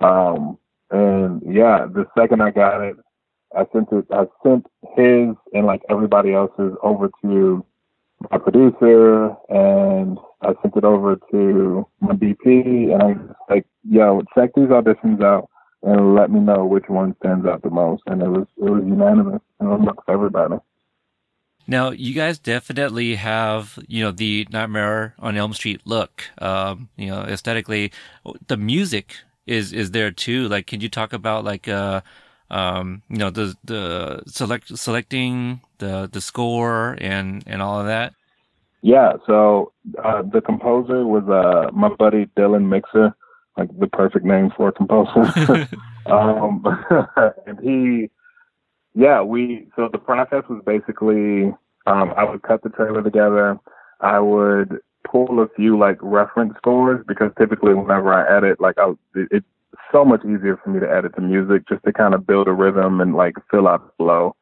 [0.00, 0.58] Um,
[0.90, 2.96] and yeah, the second I got it,
[3.54, 4.06] I sent it.
[4.10, 7.64] I sent his and like everybody else's over to
[8.30, 14.22] my producer, and I sent it over to my DP, and I was like, "Yo,
[14.34, 15.48] check these auditions out
[15.82, 18.82] and let me know which one stands out the most." And it was it was
[18.84, 20.56] unanimous, and for everybody.
[21.68, 26.22] Now, you guys definitely have, you know, the Nightmare on Elm Street look.
[26.38, 27.92] Um, you know, aesthetically,
[28.46, 30.48] the music is is there too.
[30.48, 32.02] Like, can you talk about like, uh,
[32.50, 38.14] um, you know, the the select selecting the the score and and all of that?
[38.86, 39.14] Yeah.
[39.26, 39.72] So
[40.02, 43.16] uh, the composer was uh my buddy Dylan Mixer,
[43.56, 45.68] like the perfect name for a composer.
[46.06, 46.64] um,
[47.48, 48.10] and he
[48.94, 51.52] yeah, we so the process was basically
[51.88, 53.58] um, I would cut the trailer together.
[54.00, 58.92] I would pull a few like reference scores because typically whenever I edit, like I
[59.16, 59.46] it, it's
[59.90, 62.52] so much easier for me to edit the music just to kind of build a
[62.52, 64.36] rhythm and like fill out the flow.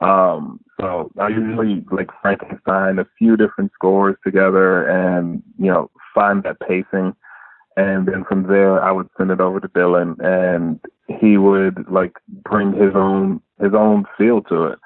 [0.00, 6.42] Um, so I usually like Frankenstein a few different scores together and you know find
[6.44, 7.14] that pacing
[7.76, 10.80] and then from there I would send it over to Dylan and
[11.20, 12.12] he would like
[12.44, 14.78] bring his own his own feel to it.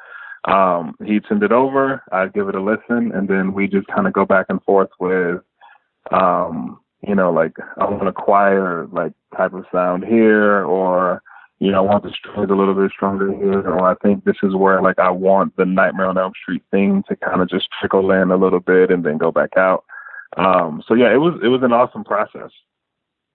[0.45, 4.07] Um, he'd send it over, I'd give it a listen, and then we just kind
[4.07, 5.41] of go back and forth with,
[6.11, 11.23] um, you know, like I want a choir like type of sound here, or
[11.63, 14.35] you know, I want the strings a little bit stronger here, or I think this
[14.43, 17.69] is where like I want the Nightmare on Elm Street thing to kind of just
[17.79, 19.85] trickle in a little bit and then go back out.
[20.37, 22.51] Um, so yeah, it was it was an awesome process.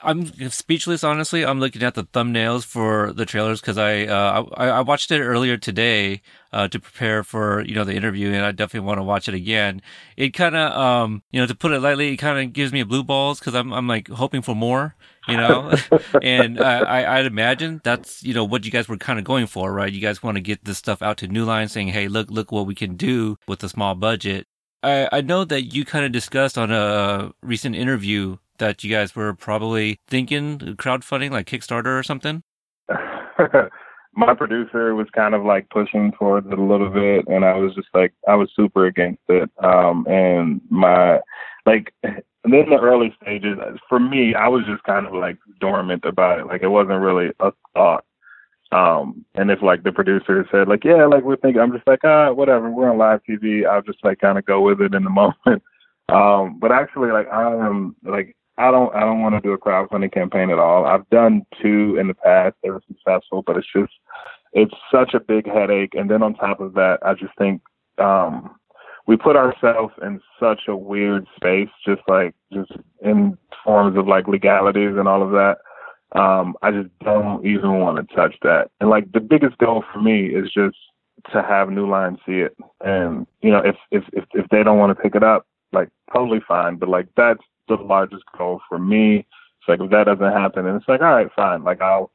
[0.01, 1.43] I'm speechless, honestly.
[1.43, 5.21] I'm looking at the thumbnails for the trailers because I, uh, I, I watched it
[5.21, 6.21] earlier today
[6.53, 9.33] uh, to prepare for you know the interview, and I definitely want to watch it
[9.33, 9.81] again.
[10.15, 12.83] It kind of, um, you know, to put it lightly, it kind of gives me
[12.83, 14.95] blue balls because I'm I'm like hoping for more,
[15.27, 15.73] you know.
[16.21, 19.47] and I, I I'd imagine that's you know what you guys were kind of going
[19.47, 19.91] for, right?
[19.91, 22.51] You guys want to get this stuff out to New Line, saying, hey, look look
[22.51, 24.47] what we can do with a small budget.
[24.83, 29.15] I, I know that you kind of discussed on a recent interview that you guys
[29.15, 32.43] were probably thinking crowdfunding, like Kickstarter or something?
[34.13, 37.75] My producer was kind of like pushing towards it a little bit, and I was
[37.75, 39.47] just like, I was super against it.
[39.63, 41.19] Um, and my,
[41.67, 41.93] like,
[42.53, 43.57] in the early stages,
[43.89, 46.47] for me, I was just kind of like dormant about it.
[46.47, 48.05] Like, it wasn't really a thought.
[48.71, 52.03] Um, and if like the producer said like, yeah, like we're thinking, I'm just like,
[52.03, 53.65] ah, whatever, we're on live TV.
[53.65, 55.09] I'll just like kind of go with it in the
[55.45, 55.63] moment.
[56.09, 59.57] Um, but actually, like I am like I don't I don't want to do a
[59.57, 60.85] crowdfunding campaign at all.
[60.85, 62.55] I've done two in the past.
[62.63, 63.93] They were successful, but it's just
[64.53, 65.93] it's such a big headache.
[65.93, 67.61] And then on top of that, I just think
[67.99, 68.55] um
[69.07, 74.27] we put ourselves in such a weird space, just like just in forms of like
[74.27, 75.57] legalities and all of that.
[76.19, 78.69] Um, I just don't even want to touch that.
[78.79, 80.77] And like the biggest goal for me is just
[81.31, 82.55] to have New Line see it.
[82.81, 85.89] And you know, if if if, if they don't want to pick it up, like
[86.13, 86.75] totally fine.
[86.75, 89.19] But like that's the largest goal for me.
[89.19, 91.63] It's like if that doesn't happen, and it's like, all right, fine.
[91.63, 92.11] Like I'll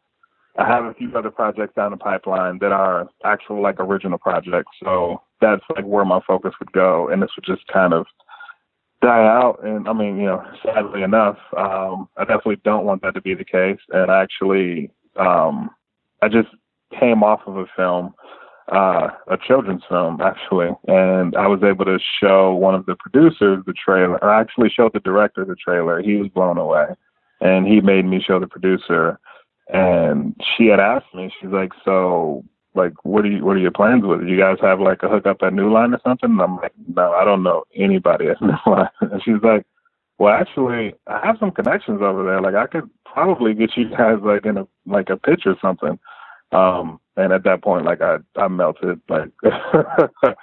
[0.58, 4.70] I have a few other projects down the pipeline that are actual like original projects.
[4.82, 8.06] So that's like where my focus would go, and this would just kind of
[9.00, 9.60] die out.
[9.64, 13.34] And I mean, you know, sadly enough, um, I definitely don't want that to be
[13.34, 13.80] the case.
[13.90, 15.70] And I actually, um,
[16.20, 16.48] I just
[16.98, 18.14] came off of a film
[18.70, 23.62] uh, a children's film actually, and I was able to show one of the producers
[23.66, 24.22] the trailer.
[24.24, 26.00] I actually showed the director the trailer.
[26.00, 26.86] He was blown away,
[27.40, 29.18] and he made me show the producer.
[29.68, 32.44] And she had asked me, she's like, "So,
[32.74, 33.44] like, what are you?
[33.44, 34.28] What are your plans with it?
[34.28, 37.12] You guys have like a hookup at New Line or something?" And I'm like, "No,
[37.12, 39.64] I don't know anybody at New Line." And she's like,
[40.18, 42.40] "Well, actually, I have some connections over there.
[42.40, 45.98] Like, I could probably get you guys like in a like a pitch or something."
[46.52, 49.00] Um, and at that point, like I I melted.
[49.08, 49.30] Like,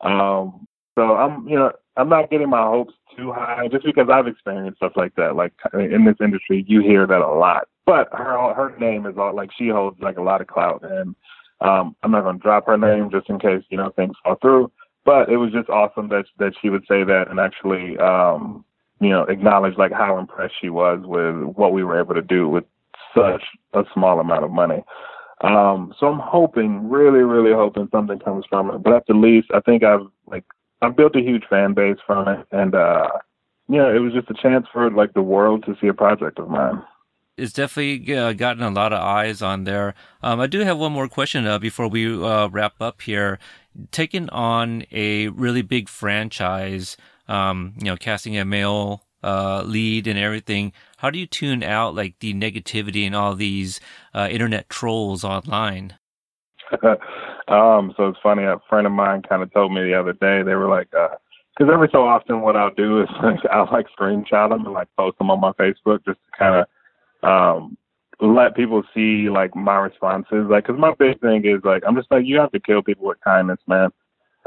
[0.00, 4.26] um, so I'm you know I'm not getting my hopes too high just because I've
[4.26, 5.36] experienced stuff like that.
[5.36, 7.68] Like in this industry, you hear that a lot.
[7.84, 11.14] But her her name is all like she holds like a lot of clout, and
[11.60, 14.70] um, I'm not gonna drop her name just in case you know things fall through.
[15.04, 18.64] But it was just awesome that that she would say that and actually um,
[19.00, 22.48] you know acknowledge like how impressed she was with what we were able to do
[22.48, 22.64] with
[23.14, 23.42] such
[23.74, 24.82] a small amount of money.
[25.42, 28.82] Um, so I'm hoping, really, really hoping something comes from it.
[28.82, 30.44] But at the least, I think I've like
[30.82, 33.08] I've built a huge fan base from it, and uh,
[33.68, 36.48] yeah, it was just a chance for like the world to see a project of
[36.48, 36.82] mine.
[37.38, 39.94] It's definitely uh, gotten a lot of eyes on there.
[40.22, 43.38] Um, I do have one more question uh, before we uh, wrap up here.
[43.90, 46.96] Taking on a really big franchise,
[47.28, 50.72] um, you know, casting a male uh, lead and everything.
[50.98, 53.80] How do you tune out like the negativity and all these
[54.14, 55.94] uh, internet trolls online?
[57.48, 58.44] um, so it's funny.
[58.44, 60.42] A friend of mine kind of told me the other day.
[60.42, 63.86] They were like, because uh, every so often, what I'll do is like, I'll like
[63.98, 66.66] screenshot them and like post them on my Facebook just to kind of
[67.22, 67.76] um,
[68.20, 70.46] let people see like my responses.
[70.48, 73.06] Like, because my big thing is like, I'm just like, you have to kill people
[73.06, 73.90] with kindness, man.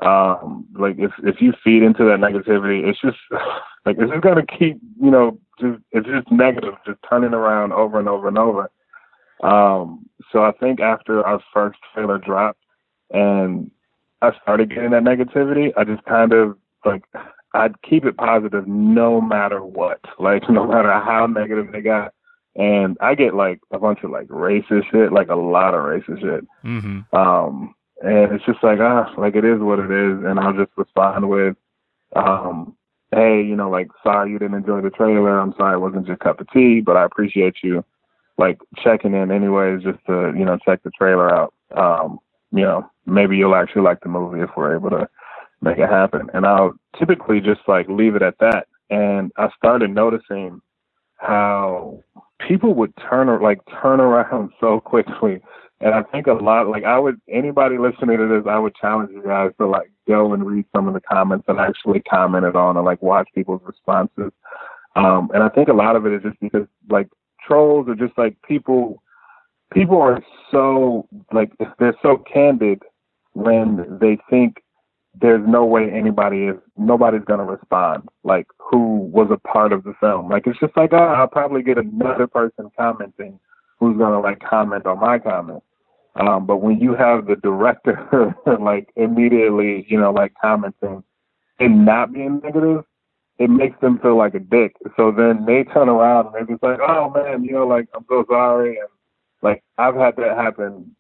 [0.02, 3.16] Um like if if you feed into that negativity it's just
[3.86, 7.98] like it's just gonna keep you know just it's just negative just turning around over
[7.98, 8.70] and over and over.
[9.42, 12.60] Um so i think after our first trailer dropped
[13.12, 13.72] and
[14.22, 17.04] i started getting that negativity i just kind of like
[17.54, 20.02] i'd keep it positive no matter what.
[20.20, 22.14] Like no matter how negative they got
[22.56, 26.22] and i get like a bunch of like racist shit like a lot of racist
[26.22, 27.16] shit mm-hmm.
[27.16, 30.72] um and it's just like ah, like it is what it is, and I'll just
[30.76, 31.56] respond with,
[32.16, 32.76] um,
[33.12, 35.40] hey, you know, like sorry you didn't enjoy the trailer.
[35.40, 37.84] I'm sorry it wasn't your cup of tea, but I appreciate you
[38.38, 41.54] like checking in anyways, just to you know check the trailer out.
[41.76, 42.20] Um,
[42.52, 45.08] you know, maybe you'll actually like the movie if we're able to
[45.62, 46.30] make it happen.
[46.34, 48.68] And I'll typically just like leave it at that.
[48.90, 50.62] And I started noticing
[51.18, 52.04] how
[52.48, 55.42] people would turn like turn around so quickly
[55.82, 59.12] and I think a lot, like I would, anybody listening to this, I would challenge
[59.12, 62.78] you guys to like go and read some of the comments and actually commented on
[62.78, 64.32] and like watch people's responses.
[64.96, 67.10] Um, and I think a lot of it is just because like
[67.46, 69.04] trolls are just like people,
[69.74, 72.82] people are so like they're so candid
[73.34, 74.64] when they think
[75.20, 79.94] there's no way anybody is nobody's gonna respond like who was a part of the
[80.00, 83.40] film like it's just like oh, i'll probably get another person commenting
[83.80, 85.64] who's gonna like comment on my comment.
[86.16, 91.04] Um, but when you have the director like immediately, you know, like commenting
[91.60, 92.86] and not being negative,
[93.38, 94.76] it makes them feel like a dick.
[94.96, 98.06] So then they turn around and they're just like, "Oh man, you know, like I'm
[98.08, 98.88] so sorry." And
[99.42, 100.96] like I've had that happen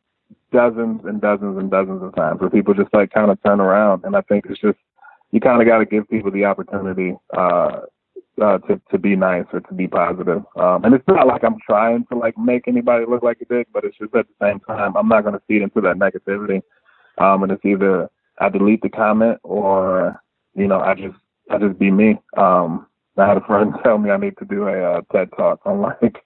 [0.51, 4.04] dozens and dozens and dozens of times where people just like kind of turn around.
[4.04, 4.78] And I think it's just
[5.32, 7.82] you kind of got to give people the opportunity uh,
[8.41, 10.43] uh, to to be nice or to be positive.
[10.56, 13.67] Um, and it's not like I'm trying to like make anybody look like a dick,
[13.74, 16.62] but it's just at the same time I'm not going to feed into that negativity.
[17.17, 20.21] Um, and it's either I delete the comment or
[20.54, 21.15] you know I just
[21.50, 22.19] I just be me.
[22.38, 25.62] Um, I had a friend tell me I need to do a uh, TED talk
[25.65, 26.24] on like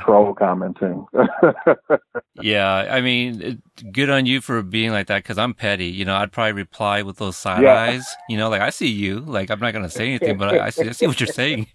[0.00, 1.06] troll commenting.
[2.40, 5.86] yeah, I mean, good on you for being like that because I'm petty.
[5.86, 7.80] You know, I'd probably reply with those side yeah.
[7.80, 8.16] eyes.
[8.28, 9.20] You know, like I see you.
[9.20, 11.66] Like I'm not gonna say anything, but I, I, see, I see what you're saying.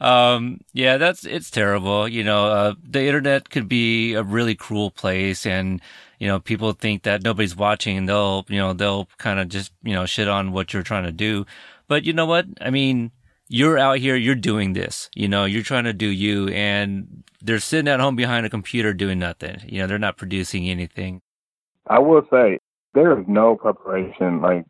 [0.00, 2.08] Um, yeah, that's it's terrible.
[2.08, 5.80] You know, uh, the internet could be a really cruel place, and
[6.18, 9.72] you know, people think that nobody's watching, and they'll you know they'll kind of just
[9.82, 11.46] you know shit on what you're trying to do.
[11.86, 12.46] But you know what?
[12.60, 13.12] I mean
[13.54, 17.60] you're out here, you're doing this, you know, you're trying to do you and they're
[17.60, 19.60] sitting at home behind a computer doing nothing.
[19.64, 21.22] You know, they're not producing anything.
[21.86, 22.58] I will say
[22.94, 24.64] there is no preparation like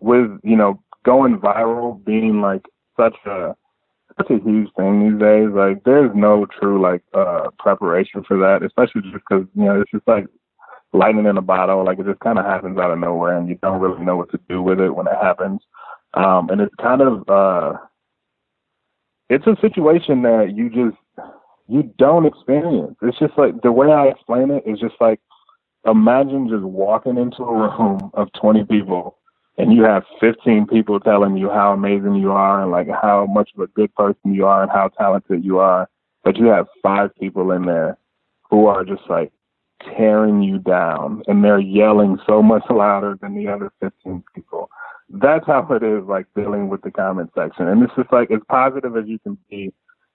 [0.00, 2.66] with, you know, going viral being like
[3.00, 3.56] such a
[4.18, 5.48] such a huge thing these days.
[5.50, 9.90] Like there's no true like uh preparation for that, especially just because, you know, it's
[9.90, 10.26] just like
[10.92, 11.82] lightning in a bottle.
[11.82, 14.30] Like it just kind of happens out of nowhere and you don't really know what
[14.32, 15.62] to do with it when it happens.
[16.12, 17.78] Um, and it's kind of, uh,
[19.28, 20.96] it's a situation that you just
[21.68, 22.96] you don't experience.
[23.02, 25.20] It's just like the way I explain it is just like
[25.86, 29.18] imagine just walking into a room of 20 people
[29.58, 33.50] and you have 15 people telling you how amazing you are and like how much
[33.56, 35.88] of a good person you are and how talented you are,
[36.24, 37.98] but you have five people in there
[38.50, 39.32] who are just like
[39.96, 44.70] tearing you down and they're yelling so much louder than the other 15 people
[45.10, 47.66] that's how it is like dealing with the comment section.
[47.68, 49.72] And it's just like as positive as you can be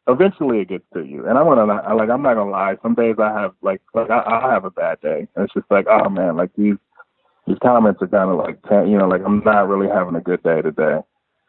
[0.08, 1.28] eventually it gets to you.
[1.28, 2.78] And I'm gonna like I'm not gonna lie.
[2.82, 5.70] Some days I have like like I, I have a bad day, and it's just
[5.72, 6.76] like oh man, like these
[7.48, 10.44] these comments are kind of like you know like I'm not really having a good
[10.44, 11.00] day today.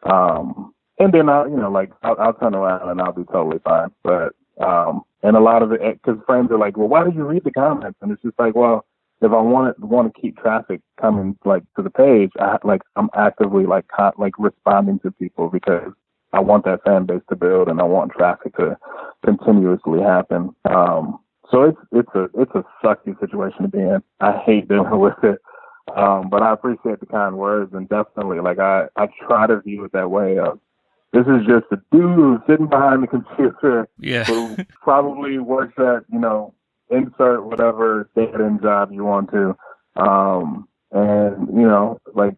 [0.03, 3.59] Um, and then I you know like I'll, I'll turn around and I'll be totally
[3.63, 3.89] fine.
[4.03, 7.23] But um, and a lot of it because friends are like, well, why did you
[7.23, 7.97] read the comments?
[8.01, 8.85] And it's just like, well,
[9.21, 12.81] if I want to want to keep traffic coming like to the page, I like
[12.95, 15.91] I'm actively like con- like responding to people because
[16.33, 18.77] I want that fan base to build and I want traffic to
[19.23, 20.53] continuously happen.
[20.65, 21.19] Um,
[21.51, 24.03] so it's it's a it's a sucky situation to be in.
[24.19, 25.39] I hate dealing with it.
[25.95, 29.85] Um, but I appreciate the kind words and definitely like I, I try to view
[29.85, 30.59] it that way of
[31.15, 34.25] this is just a dude sitting behind the computer yeah.
[34.25, 36.53] who probably works at, you know,
[36.91, 39.55] insert whatever dead end job you want to.
[39.95, 42.35] Um, and, you know, like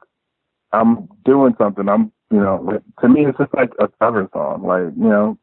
[0.71, 1.89] I'm doing something.
[1.89, 4.63] I'm, you know, like, to me, it's just like a cover song.
[4.63, 5.39] Like, you know,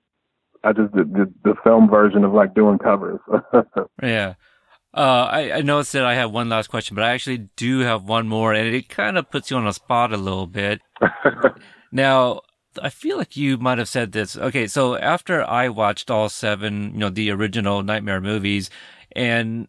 [0.63, 3.21] I just did the, the film version of like doing covers.
[4.03, 4.35] yeah.
[4.97, 8.05] Uh, I, I noticed that I have one last question, but I actually do have
[8.05, 10.81] one more, and it kind of puts you on the spot a little bit.
[11.93, 12.43] now,
[12.83, 14.37] I feel like you might have said this.
[14.37, 18.71] Okay, so after I watched all seven, you know, the original Nightmare movies,
[19.13, 19.69] and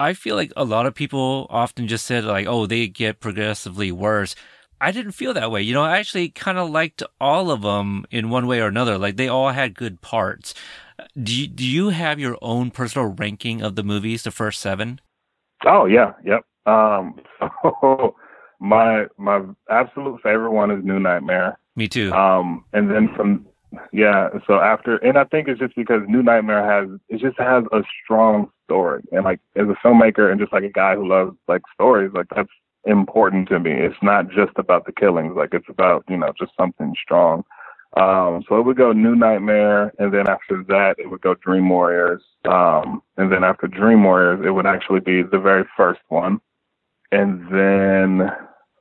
[0.00, 3.92] I feel like a lot of people often just said like, "Oh, they get progressively
[3.92, 4.34] worse."
[4.80, 5.62] I didn't feel that way.
[5.62, 8.96] You know, I actually kind of liked all of them in one way or another.
[8.96, 10.54] Like they all had good parts.
[11.20, 15.00] Do you, do you have your own personal ranking of the movies, the first seven?
[15.66, 16.44] Oh yeah, yep.
[16.66, 17.20] Um,
[17.62, 18.14] so
[18.60, 21.58] my my absolute favorite one is New Nightmare.
[21.76, 22.12] Me too.
[22.12, 23.46] Um, and then from
[23.92, 27.64] yeah, so after and I think it's just because New Nightmare has it just has
[27.72, 31.36] a strong story, and like as a filmmaker and just like a guy who loves
[31.46, 32.48] like stories, like that's
[32.84, 33.72] important to me.
[33.72, 37.44] It's not just about the killings, like it's about you know just something strong.
[37.96, 41.68] Um, so it would go New Nightmare, and then after that, it would go Dream
[41.68, 42.22] Warriors.
[42.44, 46.40] Um, and then after Dream Warriors, it would actually be the very first one.
[47.10, 48.30] And then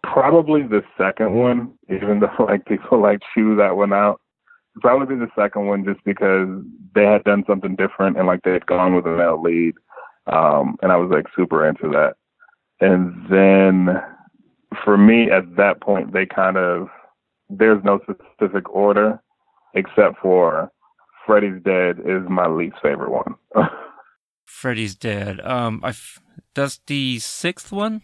[0.03, 4.21] probably the second one, even though like people like chew that one out.
[4.79, 6.47] Probably the second one just because
[6.93, 9.73] they had done something different and like they had gone with a male lead.
[10.27, 12.13] Um, and I was like super into that.
[12.79, 13.99] And then
[14.83, 16.89] for me at that point, they kind of
[17.49, 19.19] there's no specific order
[19.73, 20.71] except for
[21.25, 23.35] Freddy's Dead is my least favorite one.
[24.45, 25.41] Freddy's Dead.
[25.41, 26.21] Um, I f-
[26.53, 28.01] that's the sixth one.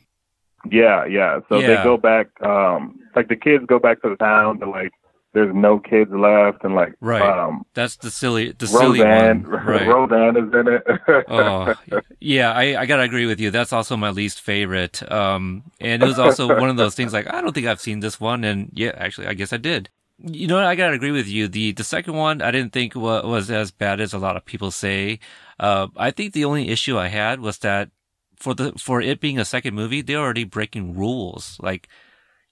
[0.70, 1.39] Yeah, yeah.
[1.49, 1.68] So yeah.
[1.68, 2.28] they go back.
[2.41, 4.91] Um, like the kids go back to the town and like
[5.34, 7.22] there's no kids left and like right.
[7.22, 9.66] Um, That's the silly the Roseanne, silly one.
[9.66, 9.88] Right.
[9.88, 10.84] Roseanne is in it.
[11.28, 11.74] oh,
[12.20, 12.51] yeah.
[12.51, 13.51] I I gotta agree with you.
[13.51, 15.09] That's also my least favorite.
[15.11, 17.99] Um, and it was also one of those things like I don't think I've seen
[17.99, 19.89] this one, and yeah, actually, I guess I did.
[20.20, 21.47] You know, I gotta agree with you.
[21.47, 24.45] The the second one I didn't think was, was as bad as a lot of
[24.45, 25.20] people say.
[25.59, 27.89] Uh, I think the only issue I had was that
[28.38, 31.58] for the for it being a second movie, they're already breaking rules.
[31.62, 31.88] Like,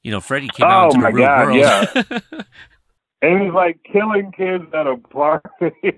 [0.03, 1.57] you know, Freddy came oh out into the real God, world.
[1.57, 2.41] Yeah.
[3.21, 5.47] and he's like killing kids at a party.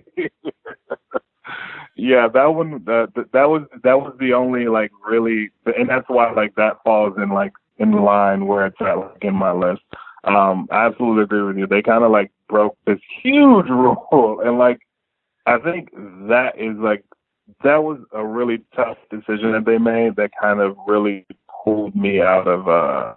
[1.96, 6.32] yeah, that one that that was that was the only like really, and that's why
[6.34, 9.82] like that falls in like in line where it's at like in my list.
[10.26, 11.68] Um, I absolutely agree with you.
[11.68, 14.80] They kind of like broke this huge rule, and like
[15.46, 17.04] I think that is like
[17.64, 20.16] that was a really tough decision that they made.
[20.16, 21.26] That kind of really
[21.64, 23.16] pulled me out of uh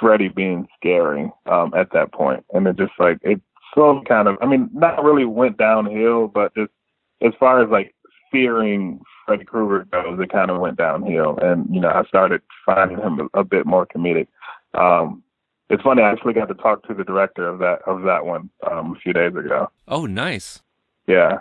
[0.00, 3.40] Freddy being scary um, at that point, and it just like it
[3.72, 6.72] slowly kind of, I mean, not really went downhill, but just
[7.20, 7.94] as far as like
[8.30, 12.98] fearing Freddy Krueger goes, it kind of went downhill, and you know, I started finding
[12.98, 14.26] him a, a bit more comedic.
[14.74, 15.22] Um,
[15.70, 18.50] it's funny, I actually got to talk to the director of that of that one
[18.70, 19.70] um, a few days ago.
[19.88, 20.62] Oh, nice.
[21.06, 21.38] Yeah,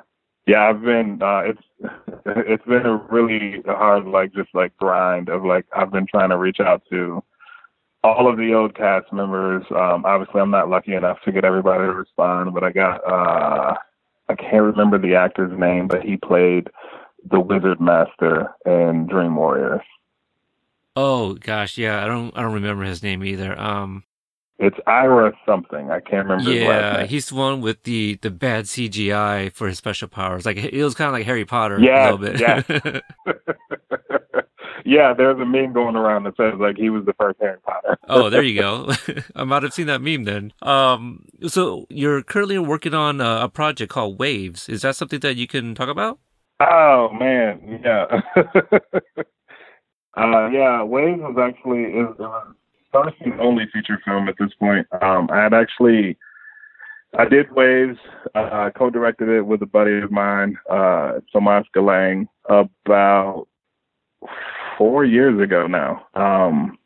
[0.48, 1.22] yeah, I've been.
[1.22, 1.62] Uh, it's
[2.26, 6.38] it's been a really hard, like just like grind of like I've been trying to
[6.38, 7.24] reach out to
[8.04, 9.64] all of the old cast members.
[9.70, 13.76] Um, obviously, I'm not lucky enough to get everybody to respond, but I got uh,
[14.30, 16.70] I can't remember the actor's name, but he played
[17.30, 19.82] the Wizard Master in Dream Warriors.
[20.96, 23.58] Oh gosh, yeah, I don't I don't remember his name either.
[23.60, 24.04] Um,
[24.62, 25.90] it's Ira something.
[25.90, 26.52] I can't remember.
[26.52, 30.46] Yeah, he's the one with the the bad CGI for his special powers.
[30.46, 32.40] Like it was kind of like Harry Potter yeah, a little bit.
[32.40, 32.62] Yeah.
[34.86, 37.98] yeah, there's a meme going around that says like he was the first Harry Potter.
[38.08, 38.92] oh, there you go.
[39.36, 40.54] I might have seen that meme then.
[40.62, 44.70] Um, so you're currently working on a, a project called Waves.
[44.70, 46.20] Is that something that you can talk about?
[46.60, 48.06] Oh man, yeah.
[50.16, 52.42] uh, yeah, Waves was actually is uh,
[52.92, 54.88] first and only feature film at this point.
[55.02, 56.18] Um, I had actually
[57.18, 57.98] I did Waves.
[58.36, 63.48] Uh, co-directed it with a buddy of mine, uh, Tomas Galang, about
[64.78, 66.06] four years ago now.
[66.16, 66.78] Um,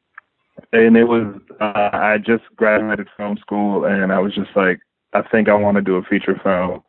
[0.74, 4.80] and it was uh, I just graduated film school, and I was just like,
[5.14, 6.82] I think I want to do a feature film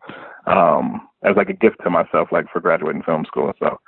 [0.47, 3.53] um, as like a gift to myself, like for graduating film school.
[3.59, 3.79] So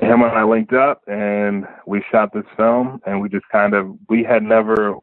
[0.00, 3.96] him and I linked up, and we shot this film, and we just kind of
[4.08, 4.96] we had never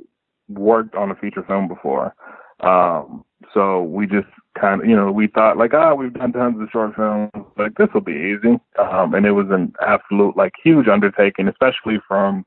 [0.50, 2.14] worked on a feature film before.
[2.62, 3.24] Um,
[3.54, 4.28] so we just
[4.60, 7.32] kind of, you know, we thought like, ah, oh, we've done tons of short films,
[7.58, 8.60] like this will be easy.
[8.80, 12.46] Um, and it was an absolute like huge undertaking, especially from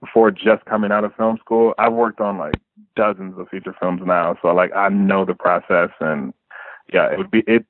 [0.00, 1.74] before just coming out of film school.
[1.78, 2.54] I've worked on like
[2.96, 6.32] dozens of feature films now, so like I know the process and
[6.92, 7.64] yeah, it would be it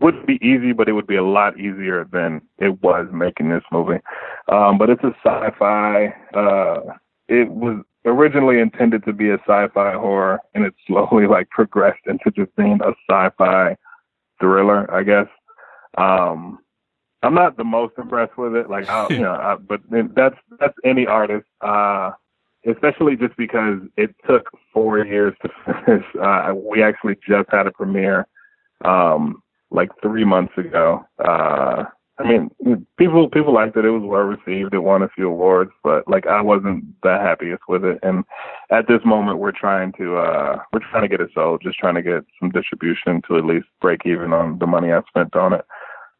[0.00, 3.64] would be easy, but it would be a lot easier than it was making this
[3.72, 4.00] movie.
[4.48, 6.14] Um, but it's a sci-fi.
[6.34, 6.80] Uh,
[7.28, 12.30] it was originally intended to be a sci-fi horror, and it slowly like progressed into
[12.30, 13.76] just being a sci-fi
[14.40, 15.26] thriller, I guess.
[15.98, 16.58] Um,
[17.22, 19.80] I'm not the most impressed with it, like I, you know, I, but
[20.14, 22.12] that's that's any artist, uh,
[22.70, 25.48] especially just because it took four years to
[25.84, 26.04] finish.
[26.20, 28.26] Uh, we actually just had a premiere,
[28.84, 31.04] um, like three months ago.
[31.18, 31.84] Uh,
[32.18, 33.84] I mean, people people liked it.
[33.84, 34.72] It was well received.
[34.72, 37.98] It won a few awards, but like I wasn't the happiest with it.
[38.02, 38.24] And
[38.70, 41.60] at this moment, we're trying to uh we're trying to get it sold.
[41.62, 45.02] Just trying to get some distribution to at least break even on the money I
[45.08, 45.64] spent on it.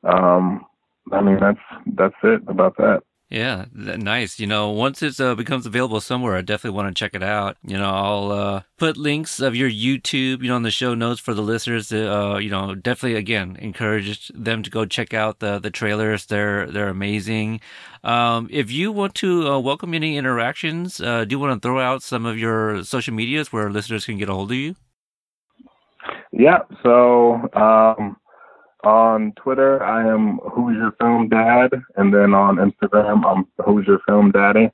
[0.05, 0.67] Um,
[1.13, 1.61] I mean, that's
[1.95, 3.03] that's it about that.
[3.29, 4.39] Yeah, nice.
[4.39, 7.57] You know, once it uh, becomes available somewhere, I definitely want to check it out.
[7.65, 11.19] You know, I'll uh, put links of your YouTube, you know, in the show notes
[11.19, 11.89] for the listeners.
[11.89, 16.27] To, uh, you know, definitely again encourage them to go check out the the trailers.
[16.27, 17.61] They're they're amazing.
[18.05, 21.81] Um, if you want to uh, welcome any interactions, uh, do you want to throw
[21.81, 24.77] out some of your social medias where listeners can get a hold of you?
[26.31, 26.59] Yeah.
[26.85, 27.49] So.
[27.55, 28.19] Um
[28.87, 33.99] on Twitter, I am Who's Your Film Dad, and then on Instagram, I'm Who's Your
[34.07, 34.71] Film Daddy.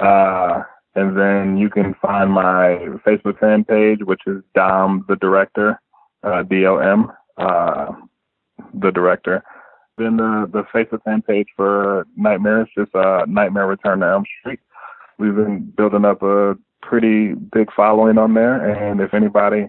[0.00, 0.64] Uh,
[0.96, 5.80] and then you can find my Facebook fan page, which is Dom the Director,
[6.24, 7.92] uh, D-O-M, uh,
[8.74, 9.44] the Director.
[9.98, 14.24] Then the the Facebook fan page for Nightmare is just uh, Nightmare Return to Elm
[14.40, 14.58] Street.
[15.20, 19.68] We've been building up a pretty big following on there, and if anybody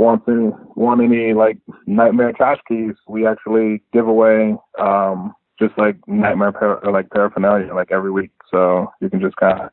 [0.00, 6.52] want any want any like nightmare tchotchkes, we actually give away um just like nightmare
[6.90, 8.30] like paraphernalia like every week.
[8.50, 9.70] So you can just kind of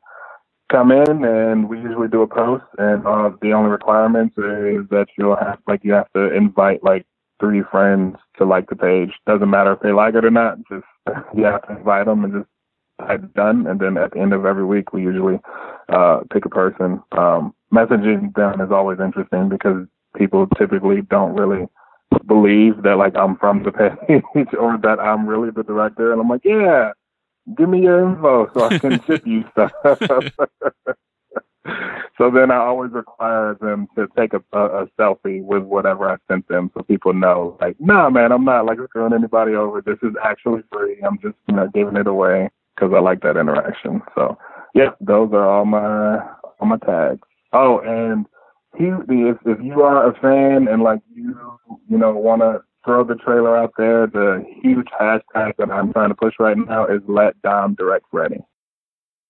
[0.69, 5.07] come in and we usually do a post and uh the only requirements is that
[5.17, 7.05] you'll have like you have to invite like
[7.39, 9.11] three friends to like the page.
[9.25, 10.57] Doesn't matter if they like it or not.
[10.69, 10.85] Just
[11.35, 12.49] you have to invite them and just
[13.07, 13.67] type done.
[13.67, 15.39] And then at the end of every week, we usually
[15.89, 17.01] uh, pick a person.
[17.11, 19.85] Um, messaging them is always interesting because
[20.17, 21.67] people typically don't really
[22.25, 26.11] believe that like I'm from the page or that I'm really the director.
[26.11, 26.91] And I'm like, yeah,
[27.55, 29.71] give me your info so I can ship you stuff.
[32.17, 36.17] so then I always require them to take a, a, a, selfie with whatever I
[36.29, 39.81] sent them so people know, like, nah, man, I'm not like screwing anybody over.
[39.81, 40.97] This is actually free.
[41.05, 44.01] I'm just, you know, giving it away because I like that interaction.
[44.15, 44.37] So,
[44.73, 46.17] yeah, those are all my
[46.59, 47.27] all my tags.
[47.53, 48.25] Oh, and
[48.73, 51.35] if if you are a fan and like you
[51.89, 56.09] you know want to throw the trailer out there, the huge hashtag that I'm trying
[56.09, 58.39] to push right now is let Dom direct Freddy.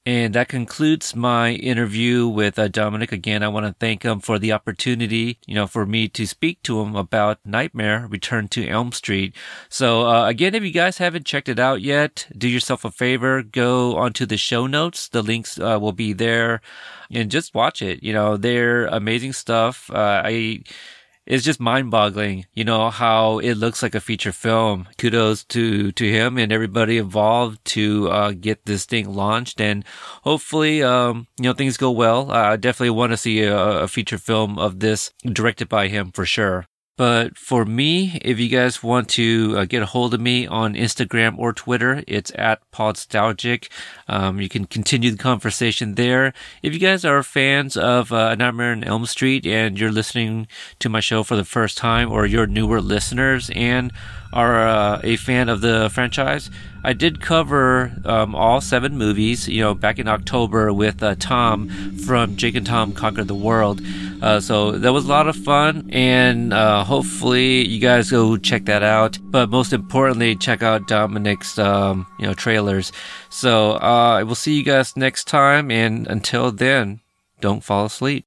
[0.07, 3.11] And that concludes my interview with uh, Dominic.
[3.11, 6.63] Again, I want to thank him for the opportunity, you know, for me to speak
[6.63, 9.35] to him about Nightmare Return to Elm Street.
[9.67, 13.43] So, uh, again, if you guys haven't checked it out yet, do yourself a favor,
[13.43, 15.09] go onto the show notes.
[15.09, 16.61] The links uh, will be there
[17.11, 18.01] and just watch it.
[18.01, 19.91] You know, they're amazing stuff.
[19.91, 20.61] Uh, I,
[21.27, 24.87] it's just mind boggling, you know, how it looks like a feature film.
[24.97, 29.83] Kudos to, to him and everybody involved to, uh, get this thing launched and
[30.23, 32.31] hopefully, um, you know, things go well.
[32.31, 36.25] I definitely want to see a, a feature film of this directed by him for
[36.25, 36.65] sure.
[36.97, 40.73] But for me, if you guys want to uh, get a hold of me on
[40.73, 43.69] Instagram or Twitter, it's at Podstalgic.
[44.07, 46.33] Um, you can continue the conversation there.
[46.63, 50.47] If you guys are fans of uh, Nightmare on Elm Street and you're listening
[50.79, 53.93] to my show for the first time, or you're newer listeners and
[54.33, 56.49] are uh, a fan of the franchise,
[56.83, 61.69] I did cover um, all seven movies, you know, back in October with uh, Tom
[61.97, 63.81] from Jake and Tom Conquer the World.
[64.21, 68.65] Uh, so that was a lot of fun, and uh, hopefully you guys go check
[68.65, 69.17] that out.
[69.21, 72.91] But most importantly, check out Dominic's, um, you know, trailers.
[73.29, 77.01] So uh, I will see you guys next time, and until then,
[77.41, 78.26] don't fall asleep.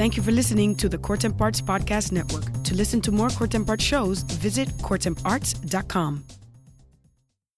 [0.00, 2.62] Thank you for listening to the Court Arts Podcast Network.
[2.62, 6.39] To listen to more Court Arts shows, visit courtemparts.com.